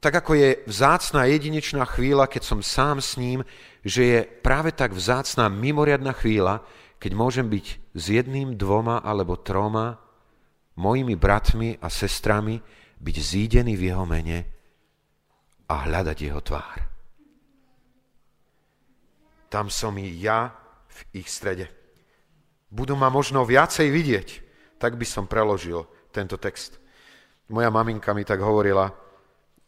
tak 0.00 0.24
ako 0.24 0.32
je 0.32 0.50
vzácná 0.64 1.28
jedinečná 1.28 1.84
chvíľa, 1.84 2.24
keď 2.24 2.42
som 2.42 2.60
sám 2.64 3.04
s 3.04 3.20
ním, 3.20 3.44
že 3.84 4.02
je 4.02 4.18
práve 4.24 4.72
tak 4.72 4.96
vzácná 4.96 5.52
mimoriadná 5.52 6.16
chvíľa, 6.16 6.64
keď 6.96 7.12
môžem 7.12 7.48
byť 7.48 7.66
s 7.96 8.04
jedným, 8.08 8.56
dvoma 8.56 9.04
alebo 9.04 9.40
troma 9.40 10.00
mojimi 10.80 11.16
bratmi 11.16 11.76
a 11.80 11.92
sestrami, 11.92 12.60
byť 13.00 13.16
zídený 13.16 13.76
v 13.76 13.86
jeho 13.92 14.04
mene 14.04 14.38
a 15.68 15.74
hľadať 15.88 16.18
jeho 16.20 16.40
tvár. 16.40 16.78
Tam 19.48 19.66
som 19.72 19.96
i 19.98 20.08
ja 20.20 20.52
v 20.88 21.20
ich 21.20 21.28
strede. 21.28 21.68
budú 22.70 22.94
ma 22.94 23.10
možno 23.10 23.42
viacej 23.42 23.90
vidieť. 23.90 24.28
Tak 24.78 24.94
by 24.96 25.04
som 25.04 25.26
preložil 25.26 25.84
tento 26.10 26.36
text. 26.36 26.78
Moja 27.50 27.70
maminka 27.70 28.14
mi 28.14 28.22
tak 28.22 28.42
hovorila, 28.42 28.90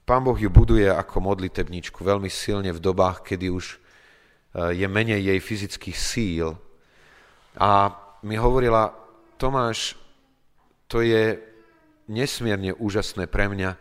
pán 0.07 0.23
Boh 0.23 0.39
ju 0.39 0.51
buduje 0.51 0.87
ako 0.87 1.23
modlitebničku 1.23 2.03
veľmi 2.03 2.31
silne 2.31 2.71
v 2.71 2.83
dobách, 2.83 3.27
kedy 3.27 3.51
už 3.51 3.65
e, 3.75 3.77
je 4.79 4.87
menej 4.87 5.23
jej 5.33 5.41
fyzických 5.43 5.99
síl. 5.99 6.55
A 7.59 7.95
mi 8.23 8.39
hovorila, 8.39 8.95
Tomáš, 9.39 9.99
to 10.87 11.03
je 11.03 11.43
nesmierne 12.07 12.77
úžasné 12.77 13.27
pre 13.27 13.51
mňa, 13.51 13.75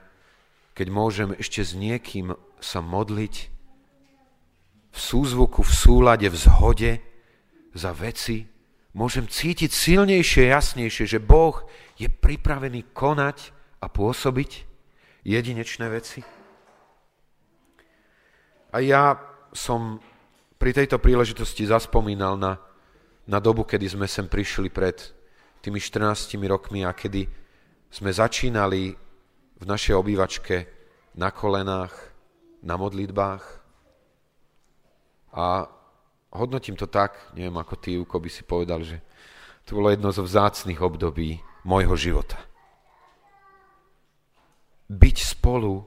keď 0.74 0.88
môžem 0.90 1.30
ešte 1.38 1.62
s 1.62 1.78
niekým 1.78 2.34
sa 2.58 2.80
modliť 2.80 3.36
v 4.92 4.98
súzvuku, 4.98 5.62
v 5.62 5.74
súlade, 5.74 6.28
v 6.30 6.38
zhode 6.38 6.92
za 7.76 7.92
veci, 7.96 8.48
môžem 8.92 9.28
cítiť 9.28 9.72
silnejšie, 9.72 10.52
jasnejšie, 10.52 11.06
že 11.08 11.20
Boh 11.20 11.64
je 12.02 12.10
pripravený 12.10 12.98
konať 12.98 13.54
a 13.78 13.86
pôsobiť 13.86 14.52
jedinečné 15.22 15.86
veci. 15.86 16.26
A 18.74 18.82
ja 18.82 19.14
som 19.54 20.02
pri 20.58 20.74
tejto 20.74 20.98
príležitosti 20.98 21.70
zaspomínal 21.70 22.42
na, 22.42 22.58
na 23.30 23.38
dobu, 23.38 23.68
kedy 23.68 23.86
sme 23.86 24.08
sem 24.10 24.26
prišli 24.26 24.74
pred 24.74 24.98
tými 25.62 25.78
14 25.78 26.42
rokmi 26.50 26.82
a 26.82 26.96
kedy 26.98 27.30
sme 27.94 28.10
začínali 28.10 28.98
v 29.62 29.64
našej 29.68 29.94
obývačke 29.94 30.66
na 31.14 31.30
kolenách, 31.30 31.94
na 32.66 32.80
modlitbách. 32.82 33.44
A 35.38 35.70
hodnotím 36.34 36.80
to 36.80 36.90
tak, 36.90 37.14
neviem 37.38 37.54
ako 37.62 37.76
ty, 37.78 38.00
Uko, 38.00 38.18
by 38.18 38.30
si 38.32 38.42
povedal, 38.42 38.82
že 38.82 38.98
to 39.68 39.78
bolo 39.78 39.94
jedno 39.94 40.10
zo 40.10 40.26
vzácných 40.26 40.82
období 40.82 41.51
môjho 41.64 41.94
života 41.98 42.52
byť 44.92 45.18
spolu 45.24 45.80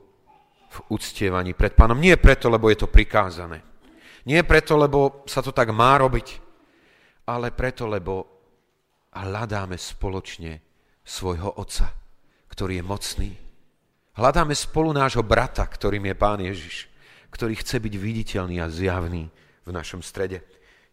v 0.74 0.78
uctievaní 0.88 1.52
pred 1.52 1.76
pánom. 1.76 2.00
Nie 2.00 2.16
preto, 2.16 2.48
lebo 2.48 2.72
je 2.72 2.80
to 2.80 2.88
prikázané. 2.88 3.60
Nie 4.24 4.40
preto, 4.42 4.80
lebo 4.80 5.22
sa 5.28 5.44
to 5.44 5.52
tak 5.52 5.68
má 5.76 6.00
robiť, 6.00 6.40
ale 7.28 7.52
preto, 7.52 7.84
lebo 7.84 8.24
hľadáme 9.12 9.76
spoločne 9.76 10.64
svojho 11.04 11.60
Otca, 11.60 11.92
ktorý 12.48 12.80
je 12.80 12.84
mocný. 12.84 13.30
Hľadáme 14.16 14.56
spolu 14.56 14.96
nášho 14.96 15.20
brata, 15.20 15.68
ktorým 15.68 16.08
je 16.08 16.14
Pán 16.16 16.40
Ježiš, 16.40 16.88
ktorý 17.28 17.60
chce 17.60 17.76
byť 17.84 17.94
viditeľný 18.00 18.56
a 18.64 18.72
zjavný 18.72 19.28
v 19.68 19.70
našom 19.70 20.00
strede. 20.00 20.40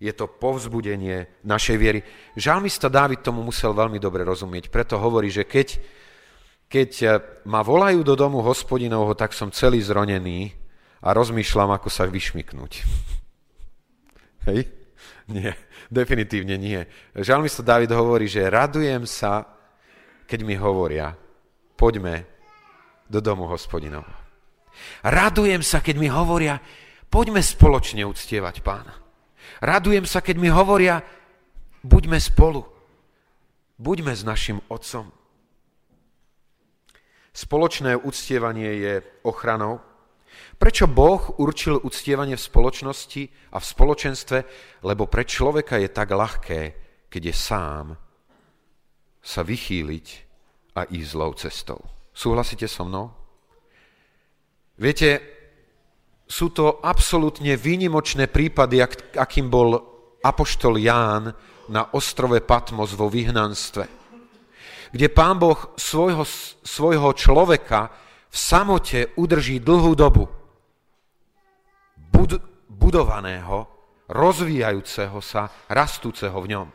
Je 0.02 0.10
to 0.18 0.26
povzbudenie 0.26 1.46
našej 1.46 1.78
viery. 1.78 2.02
Žalmista 2.34 2.90
Dávid 2.90 3.22
tomu 3.22 3.46
musel 3.46 3.78
veľmi 3.78 4.02
dobre 4.02 4.26
rozumieť, 4.26 4.74
preto 4.74 4.98
hovorí, 4.98 5.30
že 5.30 5.46
keď 5.46 5.78
keď 6.72 6.92
eh, 7.04 7.20
ma 7.52 7.60
volajú 7.60 8.00
do 8.08 8.16
domu 8.16 8.40
hospodinovho, 8.40 9.12
tak 9.20 9.36
som 9.36 9.52
celý 9.52 9.84
zronený 9.84 10.56
a 11.04 11.12
rozmýšľam, 11.12 11.76
ako 11.76 11.92
sa 11.92 12.08
vyšmiknúť. 12.08 12.72
Hej? 14.48 14.72
Nie, 15.28 15.60
definitívne 15.92 16.56
nie. 16.56 16.80
Žalmista 17.12 17.62
David 17.62 17.92
hovorí, 17.92 18.32
že 18.32 18.48
radujem 18.48 19.04
sa, 19.04 19.44
keď 20.24 20.40
mi 20.48 20.56
hovoria, 20.56 21.12
poďme 21.76 22.24
do 23.12 23.20
domu 23.20 23.48
hospodinov. 23.52 24.08
Radujem 25.04 25.60
sa, 25.60 25.84
keď 25.84 25.96
mi 26.00 26.08
hovoria, 26.08 26.56
poďme 27.12 27.44
spoločne 27.44 28.08
uctievať 28.08 28.64
pána. 28.64 29.01
Radujem 29.60 30.08
sa, 30.08 30.24
keď 30.24 30.36
mi 30.40 30.48
hovoria, 30.48 31.04
buďme 31.84 32.16
spolu. 32.22 32.64
Buďme 33.82 34.16
s 34.16 34.24
našim 34.24 34.62
otcom. 34.70 35.12
Spoločné 37.34 37.98
uctievanie 37.98 38.70
je 38.80 38.94
ochranou. 39.26 39.82
Prečo 40.62 40.86
Boh 40.86 41.42
určil 41.42 41.82
uctievanie 41.82 42.38
v 42.38 42.48
spoločnosti 42.48 43.24
a 43.52 43.58
v 43.58 43.66
spoločenstve? 43.66 44.38
Lebo 44.86 45.10
pre 45.10 45.26
človeka 45.26 45.82
je 45.82 45.90
tak 45.90 46.14
ľahké, 46.14 46.62
keď 47.10 47.22
je 47.26 47.36
sám, 47.36 47.86
sa 49.22 49.42
vychýliť 49.42 50.08
a 50.78 50.86
ísť 50.88 51.10
zlou 51.10 51.32
cestou. 51.34 51.80
Súhlasíte 52.14 52.68
so 52.70 52.86
mnou? 52.86 53.10
Viete, 54.78 55.41
sú 56.32 56.56
to 56.56 56.80
absolútne 56.80 57.60
výnimočné 57.60 58.32
prípady, 58.32 58.80
akým 59.20 59.52
bol 59.52 59.76
apoštol 60.24 60.80
Ján 60.80 61.36
na 61.68 61.92
ostrove 61.92 62.40
Patmos 62.40 62.96
vo 62.96 63.12
vyhnanstve 63.12 64.02
kde 64.92 65.08
pán 65.08 65.40
Boh 65.40 65.72
svojho, 65.80 66.28
svojho 66.62 67.16
človeka 67.16 67.90
v 68.28 68.38
samote 68.38 69.16
udrží 69.16 69.64
dlhú 69.64 69.96
dobu. 69.96 70.28
Bud, 72.12 72.32
budovaného, 72.68 73.68
rozvíjajúceho 74.12 75.20
sa, 75.24 75.48
rastúceho 75.72 76.36
v 76.44 76.50
ňom. 76.52 76.68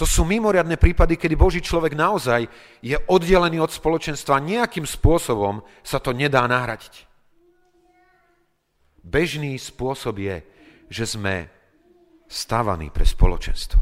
To 0.00 0.04
sú 0.08 0.24
mimoriadne 0.26 0.80
prípady, 0.80 1.20
kedy 1.20 1.34
Boží 1.36 1.60
človek 1.60 1.94
naozaj 1.94 2.48
je 2.82 2.96
oddelený 3.06 3.62
od 3.62 3.70
spoločenstva. 3.70 4.42
Nejakým 4.42 4.88
spôsobom 4.88 5.62
sa 5.84 6.00
to 6.00 6.10
nedá 6.10 6.42
nahradiť. 6.48 7.13
Bežný 9.04 9.60
spôsob 9.60 10.16
je, 10.16 10.40
že 10.88 11.04
sme 11.04 11.44
stávaní 12.24 12.88
pre 12.88 13.04
spoločenstvo. 13.04 13.80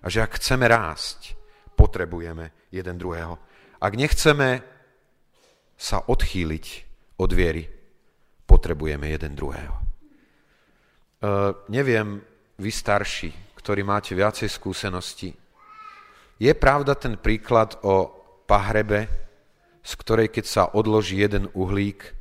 A 0.00 0.06
že 0.08 0.24
ak 0.24 0.40
chceme 0.40 0.64
rásť, 0.64 1.36
potrebujeme 1.76 2.72
jeden 2.72 2.96
druhého. 2.96 3.36
Ak 3.76 3.92
nechceme 3.92 4.64
sa 5.76 6.00
odchýliť 6.08 6.66
od 7.20 7.30
viery, 7.36 7.68
potrebujeme 8.48 9.12
jeden 9.12 9.36
druhého. 9.36 9.76
E, 9.76 9.84
neviem, 11.68 12.24
vy 12.56 12.70
starší, 12.72 13.60
ktorí 13.60 13.84
máte 13.84 14.16
viacej 14.16 14.48
skúseností, 14.48 15.36
je 16.40 16.52
pravda 16.56 16.96
ten 16.96 17.20
príklad 17.20 17.76
o 17.84 18.08
pahrebe, 18.48 19.08
z 19.84 19.92
ktorej 20.00 20.32
keď 20.32 20.44
sa 20.48 20.62
odloží 20.72 21.20
jeden 21.20 21.52
uhlík, 21.52 22.15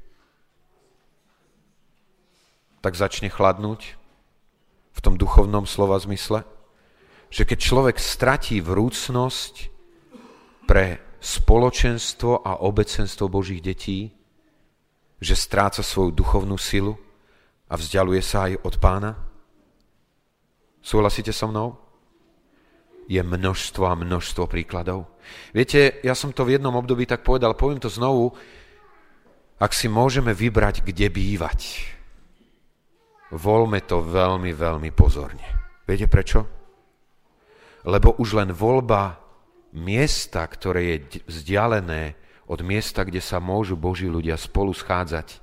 tak 2.85 2.93
začne 2.93 3.33
chladnúť 3.33 3.97
v 4.93 4.99
tom 5.01 5.17
duchovnom 5.17 5.65
slova 5.65 5.97
zmysle? 5.97 6.45
že 7.35 7.43
keď 7.43 7.59
človek 7.59 7.97
stratí 7.99 8.63
vrúcnosť 8.63 9.53
pre 10.63 11.03
spoločenstvo 11.19 12.45
a 12.45 12.63
obecenstvo 12.63 13.27
Božích 13.27 13.59
detí, 13.59 14.13
že 15.19 15.35
stráca 15.35 15.83
svoju 15.83 16.15
duchovnú 16.15 16.55
silu 16.55 16.95
a 17.67 17.75
vzdialuje 17.75 18.21
sa 18.23 18.47
aj 18.47 18.61
od 18.61 18.75
pána? 18.79 19.11
Súhlasíte 20.79 21.33
so 21.33 21.49
mnou? 21.51 21.75
Je 23.11 23.21
množstvo 23.21 23.83
a 23.83 23.99
množstvo 23.99 24.47
príkladov. 24.47 25.11
Viete, 25.51 26.01
ja 26.07 26.15
som 26.15 26.31
to 26.31 26.45
v 26.45 26.55
jednom 26.55 26.73
období 26.73 27.03
tak 27.03 27.25
povedal, 27.25 27.57
poviem 27.57 27.81
to 27.81 27.89
znovu, 27.89 28.33
ak 29.59 29.75
si 29.75 29.91
môžeme 29.91 30.31
vybrať, 30.31 30.87
kde 30.87 31.11
bývať, 31.11 31.89
volme 33.35 33.83
to 33.83 33.99
veľmi, 33.99 34.55
veľmi 34.55 34.89
pozorne. 34.95 35.45
Viete 35.85 36.07
prečo? 36.09 36.55
lebo 37.85 38.17
už 38.17 38.41
len 38.41 38.49
voľba 38.49 39.21
miesta, 39.77 40.41
ktoré 40.41 40.81
je 40.83 41.21
vzdialené 41.29 42.17
od 42.49 42.59
miesta, 42.65 43.05
kde 43.05 43.21
sa 43.21 43.37
môžu 43.37 43.77
Boží 43.77 44.09
ľudia 44.09 44.37
spolu 44.37 44.73
schádzať, 44.73 45.41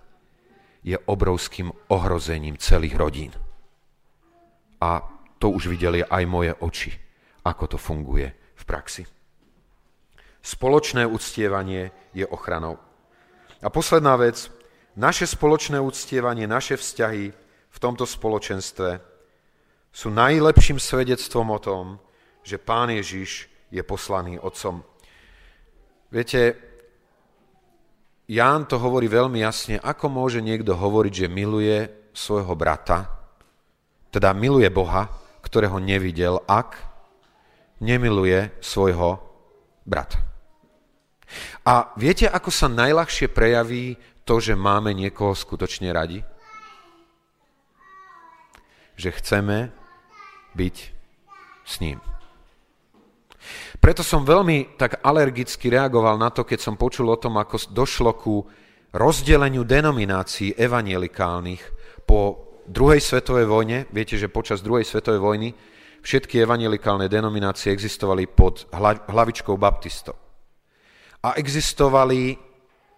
je 0.83 0.99
obrovským 1.07 1.71
ohrozením 1.95 2.59
celých 2.59 2.99
rodín. 2.99 3.33
A 4.83 5.07
to 5.39 5.55
už 5.55 5.71
videli 5.71 6.03
aj 6.03 6.23
moje 6.27 6.53
oči, 6.59 6.91
ako 7.47 7.65
to 7.71 7.79
funguje 7.79 8.27
v 8.35 8.65
praxi. 8.67 9.07
Spoločné 10.43 11.07
uctievanie 11.07 11.95
je 12.11 12.27
ochranou. 12.27 12.83
A 13.63 13.71
posledná 13.71 14.19
vec, 14.19 14.51
naše 14.99 15.31
spoločné 15.31 15.79
uctievanie, 15.79 16.51
naše 16.51 16.75
vzťahy 16.75 17.31
v 17.73 17.79
tomto 17.81 18.05
spoločenstve 18.05 19.01
sú 19.93 20.09
najlepším 20.13 20.77
svedectvom 20.77 21.49
o 21.53 21.59
tom, 21.61 21.85
že 22.45 22.61
Pán 22.61 22.93
Ježiš 22.93 23.49
je 23.73 23.81
poslaný 23.81 24.37
Otcom. 24.37 24.85
Viete, 26.13 26.73
Ján 28.29 28.65
to 28.65 28.81
hovorí 28.81 29.09
veľmi 29.13 29.45
jasne, 29.45 29.77
ako 29.81 30.09
môže 30.09 30.41
niekto 30.41 30.73
hovoriť, 30.73 31.13
že 31.13 31.33
miluje 31.33 31.91
svojho 32.17 32.53
brata, 32.57 33.09
teda 34.13 34.33
miluje 34.33 34.69
Boha, 34.73 35.09
ktorého 35.45 35.77
nevidel, 35.77 36.41
ak 36.49 36.77
nemiluje 37.83 38.53
svojho 38.63 39.21
brata. 39.85 40.23
A 41.65 41.93
viete, 41.97 42.29
ako 42.29 42.53
sa 42.53 42.69
najľahšie 42.69 43.33
prejaví 43.33 43.97
to, 44.23 44.39
že 44.39 44.55
máme 44.55 44.93
niekoho 44.95 45.35
skutočne 45.35 45.91
radi? 45.91 46.23
Že 48.97 49.11
chceme 49.19 49.57
byť 50.57 50.77
s 51.65 51.75
ním. 51.81 51.99
Preto 53.83 54.07
som 54.07 54.23
veľmi 54.23 54.79
tak 54.79 55.03
alergicky 55.03 55.67
reagoval 55.67 56.15
na 56.15 56.31
to, 56.31 56.47
keď 56.47 56.59
som 56.63 56.79
počul 56.79 57.11
o 57.11 57.19
tom, 57.19 57.35
ako 57.35 57.75
došlo 57.75 58.15
ku 58.15 58.47
rozdeleniu 58.95 59.67
denominácií 59.67 60.55
evanielikálnych 60.55 61.63
po 62.07 62.53
druhej 62.69 63.03
svetovej 63.03 63.47
vojne. 63.51 63.79
Viete, 63.91 64.15
že 64.15 64.31
počas 64.31 64.63
druhej 64.63 64.87
svetovej 64.87 65.19
vojny 65.19 65.49
všetky 66.03 66.39
evanielikálne 66.47 67.11
denominácie 67.11 67.75
existovali 67.75 68.31
pod 68.31 68.71
hlavičkou 69.11 69.59
baptistov. 69.59 70.15
A 71.27 71.35
existovali 71.39 72.39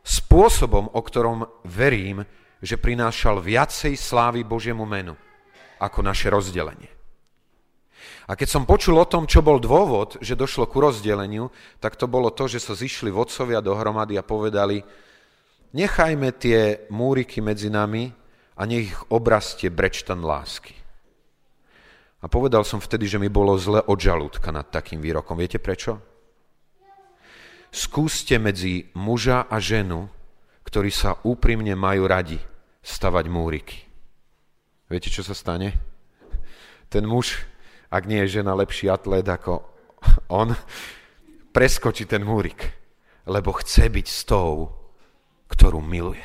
spôsobom, 0.05 0.93
o 0.93 1.01
ktorom 1.01 1.49
verím, 1.65 2.25
že 2.61 2.81
prinášal 2.81 3.41
viacej 3.41 3.97
slávy 3.97 4.45
Božiemu 4.45 4.85
menu 4.85 5.17
ako 5.79 6.05
naše 6.05 6.31
rozdelenie. 6.31 6.91
A 8.25 8.33
keď 8.37 8.49
som 8.49 8.65
počul 8.65 8.97
o 8.97 9.05
tom, 9.05 9.29
čo 9.29 9.45
bol 9.45 9.61
dôvod, 9.61 10.17
že 10.25 10.39
došlo 10.39 10.65
ku 10.65 10.81
rozdeleniu, 10.81 11.53
tak 11.77 11.97
to 12.01 12.09
bolo 12.09 12.33
to, 12.33 12.49
že 12.49 12.61
sa 12.61 12.73
zišli 12.73 13.13
vodcovia 13.13 13.61
dohromady 13.61 14.17
a 14.17 14.25
povedali, 14.25 14.81
nechajme 15.77 16.33
tie 16.41 16.89
múriky 16.89 17.45
medzi 17.45 17.69
nami 17.69 18.09
a 18.57 18.63
nech 18.65 18.89
ich 18.89 18.97
obrastie 19.13 19.69
brečtan 19.69 20.25
lásky. 20.25 20.73
A 22.25 22.31
povedal 22.33 22.65
som 22.65 22.81
vtedy, 22.81 23.05
že 23.05 23.21
mi 23.21 23.29
bolo 23.29 23.53
zle 23.61 23.85
od 23.85 24.01
žalúdka 24.01 24.49
nad 24.49 24.73
takým 24.73 25.05
výrokom. 25.05 25.37
Viete 25.37 25.61
prečo? 25.61 26.01
Skúste 27.69 28.41
medzi 28.41 28.89
muža 28.97 29.45
a 29.45 29.61
ženu, 29.61 30.09
ktorí 30.65 30.89
sa 30.89 31.21
úprimne 31.21 31.77
majú 31.77 32.09
radi, 32.09 32.41
stavať 32.81 33.25
múriky. 33.29 33.85
Viete, 34.95 35.11
čo 35.11 35.27
sa 35.27 35.35
stane? 35.35 35.75
Ten 36.87 37.03
muž 37.03 37.43
ak 37.95 38.11
nie 38.11 38.27
je 38.27 38.43
žena 38.43 38.59
lepší 38.59 38.91
atlét 38.91 39.23
ako 39.23 39.63
on, 40.27 40.51
preskočí 41.55 42.11
ten 42.11 42.27
múrik, 42.27 42.75
lebo 43.31 43.55
chce 43.55 43.87
byť 43.87 44.07
s 44.07 44.21
tou, 44.27 44.71
ktorú 45.47 45.79
miluje. 45.79 46.23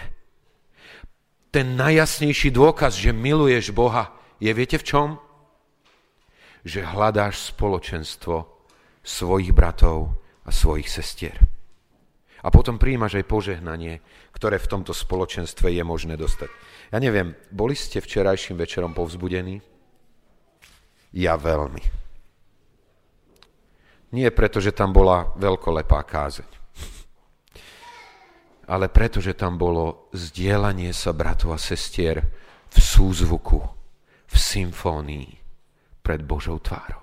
Ten 1.54 1.78
najjasnejší 1.78 2.50
dôkaz, 2.50 2.98
že 2.98 3.14
miluješ 3.14 3.70
Boha, 3.74 4.14
je 4.42 4.50
viete 4.54 4.82
v 4.82 4.86
čom? 4.86 5.08
Že 6.66 6.94
hľadáš 6.94 7.54
spoločenstvo 7.54 8.50
svojich 9.06 9.54
bratov 9.54 10.14
a 10.46 10.54
svojich 10.54 10.90
sestier. 10.90 11.38
A 12.40 12.48
potom 12.50 12.78
príjmaš 12.82 13.20
aj 13.20 13.30
požehnanie, 13.30 14.00
ktoré 14.34 14.62
v 14.62 14.72
tomto 14.72 14.94
spoločenstve 14.96 15.74
je 15.74 15.84
možné 15.84 16.16
dostať. 16.16 16.50
Ja 16.90 16.98
neviem, 16.98 17.38
boli 17.54 17.78
ste 17.78 18.02
včerajším 18.02 18.58
večerom 18.58 18.98
povzbudení? 18.98 19.62
Ja 21.14 21.38
veľmi. 21.38 21.82
Nie 24.10 24.34
preto, 24.34 24.58
že 24.58 24.74
tam 24.74 24.90
bola 24.90 25.38
veľkolepá 25.38 26.02
kázeň, 26.02 26.50
ale 28.70 28.90
preto, 28.90 29.22
že 29.22 29.38
tam 29.38 29.58
bolo 29.58 30.10
zdieľanie 30.18 30.90
sa 30.94 31.14
bratov 31.14 31.54
a 31.54 31.62
sestier 31.62 32.26
v 32.70 32.78
súzvuku, 32.78 33.62
v 34.30 34.36
symfónii 34.36 35.30
pred 36.02 36.26
Božou 36.26 36.58
tvárou. 36.58 37.02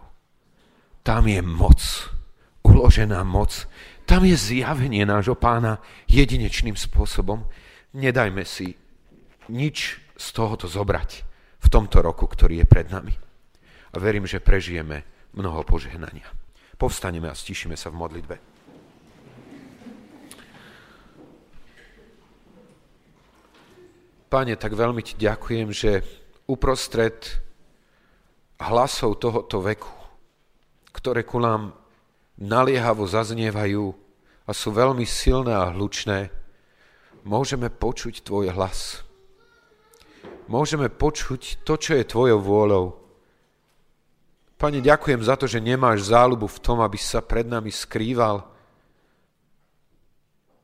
Tam 1.06 1.30
je 1.30 1.38
moc, 1.42 1.78
uložená 2.66 3.22
moc, 3.22 3.70
tam 4.06 4.26
je 4.26 4.34
zjavenie 4.34 5.06
nášho 5.06 5.38
pána 5.38 5.78
jedinečným 6.10 6.74
spôsobom. 6.74 7.46
Nedajme 7.94 8.42
si 8.42 8.74
nič 9.48 10.00
z 10.16 10.26
tohoto 10.32 10.66
zobrať 10.66 11.10
v 11.62 11.68
tomto 11.68 12.02
roku, 12.02 12.26
ktorý 12.26 12.62
je 12.62 12.66
pred 12.66 12.88
nami 12.90 13.14
a 13.92 13.96
verím, 13.96 14.28
že 14.28 14.44
prežijeme 14.44 15.08
mnoho 15.32 15.64
požehnania. 15.64 16.28
Povstaneme 16.76 17.32
a 17.32 17.36
stišíme 17.36 17.72
sa 17.72 17.88
v 17.88 17.96
modlitbe. 17.96 18.36
Pane, 24.26 24.54
tak 24.58 24.74
veľmi 24.74 25.00
ti 25.00 25.14
ďakujem, 25.16 25.72
že 25.72 26.04
uprostred 26.50 27.40
hlasov 28.60 29.16
tohoto 29.22 29.64
veku, 29.64 29.94
ktoré 30.92 31.24
ku 31.24 31.40
nám 31.40 31.72
naliehavo 32.36 33.08
zaznievajú 33.08 33.96
a 34.44 34.50
sú 34.52 34.76
veľmi 34.76 35.08
silné 35.08 35.56
a 35.56 35.72
hlučné, 35.72 36.28
môžeme 37.24 37.72
počuť 37.72 38.20
tvoj 38.20 38.52
hlas. 38.52 39.05
Môžeme 40.46 40.86
počuť 40.86 41.66
to, 41.66 41.74
čo 41.74 41.98
je 41.98 42.04
tvojou 42.06 42.38
vôľou 42.38 43.06
Pane, 44.56 44.80
ďakujem 44.80 45.20
za 45.20 45.36
to, 45.36 45.44
že 45.44 45.60
nemáš 45.60 46.08
záľubu 46.08 46.48
v 46.48 46.62
tom, 46.64 46.80
aby 46.80 46.96
sa 46.96 47.20
pred 47.20 47.44
nami 47.44 47.68
skrýval, 47.68 48.40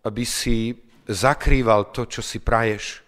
aby 0.01 0.25
si 0.25 0.73
zakrýval 1.05 1.93
to, 1.93 2.09
čo 2.09 2.25
si 2.25 2.41
praješ. 2.41 3.05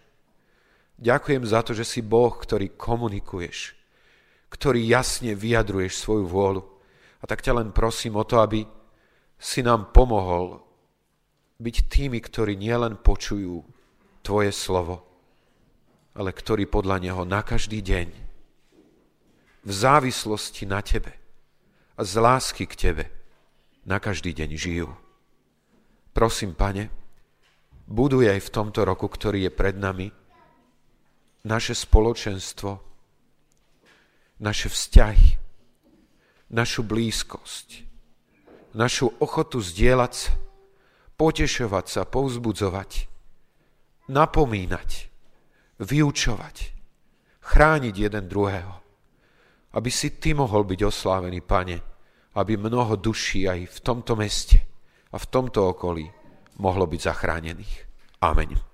Ďakujem 1.01 1.41
za 1.49 1.65
to, 1.65 1.73
že 1.73 1.89
si 1.89 2.05
Boh, 2.05 2.37
ktorý 2.37 2.77
komunikuješ, 2.77 3.73
ktorý 4.53 4.85
jasne 4.85 5.33
vyjadruješ 5.33 6.05
svoju 6.05 6.29
vôľu. 6.29 6.63
A 7.19 7.25
tak 7.25 7.41
ťa 7.41 7.65
len 7.65 7.73
prosím 7.73 8.21
o 8.21 8.29
to, 8.29 8.45
aby 8.45 8.69
si 9.41 9.65
nám 9.65 9.89
pomohol 9.89 10.61
byť 11.65 11.77
tými, 11.89 12.21
ktorí 12.21 12.61
nielen 12.61 13.01
počujú 13.01 13.65
Tvoje 14.25 14.53
slovo, 14.53 15.05
ale 16.15 16.31
ktorí 16.31 16.71
podľa 16.71 17.03
Neho 17.03 17.23
na 17.27 17.43
každý 17.43 17.83
deň 17.83 18.09
v 19.65 19.71
závislosti 19.71 20.65
na 20.71 20.79
Tebe 20.81 21.13
a 21.99 22.03
z 22.07 22.13
lásky 22.23 22.65
k 22.71 22.75
Tebe 22.75 23.05
na 23.85 23.99
každý 23.99 24.33
deň 24.33 24.51
žijú. 24.55 24.89
Prosím, 26.15 26.55
Pane, 26.55 26.89
buduj 27.91 28.31
aj 28.31 28.41
v 28.47 28.53
tomto 28.55 28.87
roku, 28.87 29.11
ktorý 29.11 29.51
je 29.51 29.53
pred 29.53 29.75
nami, 29.75 30.09
naše 31.45 31.77
spoločenstvo, 31.77 32.81
naše 34.41 34.69
vzťahy, 34.73 35.31
našu 36.55 36.87
blízkosť, 36.87 37.69
našu 38.73 39.13
ochotu 39.21 39.61
zdieľať 39.61 40.13
sa, 40.15 40.33
potešovať 41.15 41.87
sa, 41.91 42.03
povzbudzovať, 42.09 43.07
napomínať, 44.09 45.14
vyučovať, 45.79 46.57
chrániť 47.41 47.95
jeden 47.99 48.25
druhého 48.27 48.85
aby 49.75 49.91
si 49.91 50.15
Ty 50.23 50.39
mohol 50.39 50.63
byť 50.65 50.81
oslávený, 50.87 51.43
Pane, 51.43 51.79
aby 52.39 52.53
mnoho 52.55 52.95
duší 52.99 53.51
aj 53.51 53.61
v 53.67 53.79
tomto 53.83 54.15
meste 54.15 54.59
a 55.11 55.17
v 55.19 55.27
tomto 55.27 55.75
okolí 55.75 56.07
mohlo 56.63 56.87
byť 56.87 57.01
zachránených. 57.03 57.75
Amen. 58.23 58.74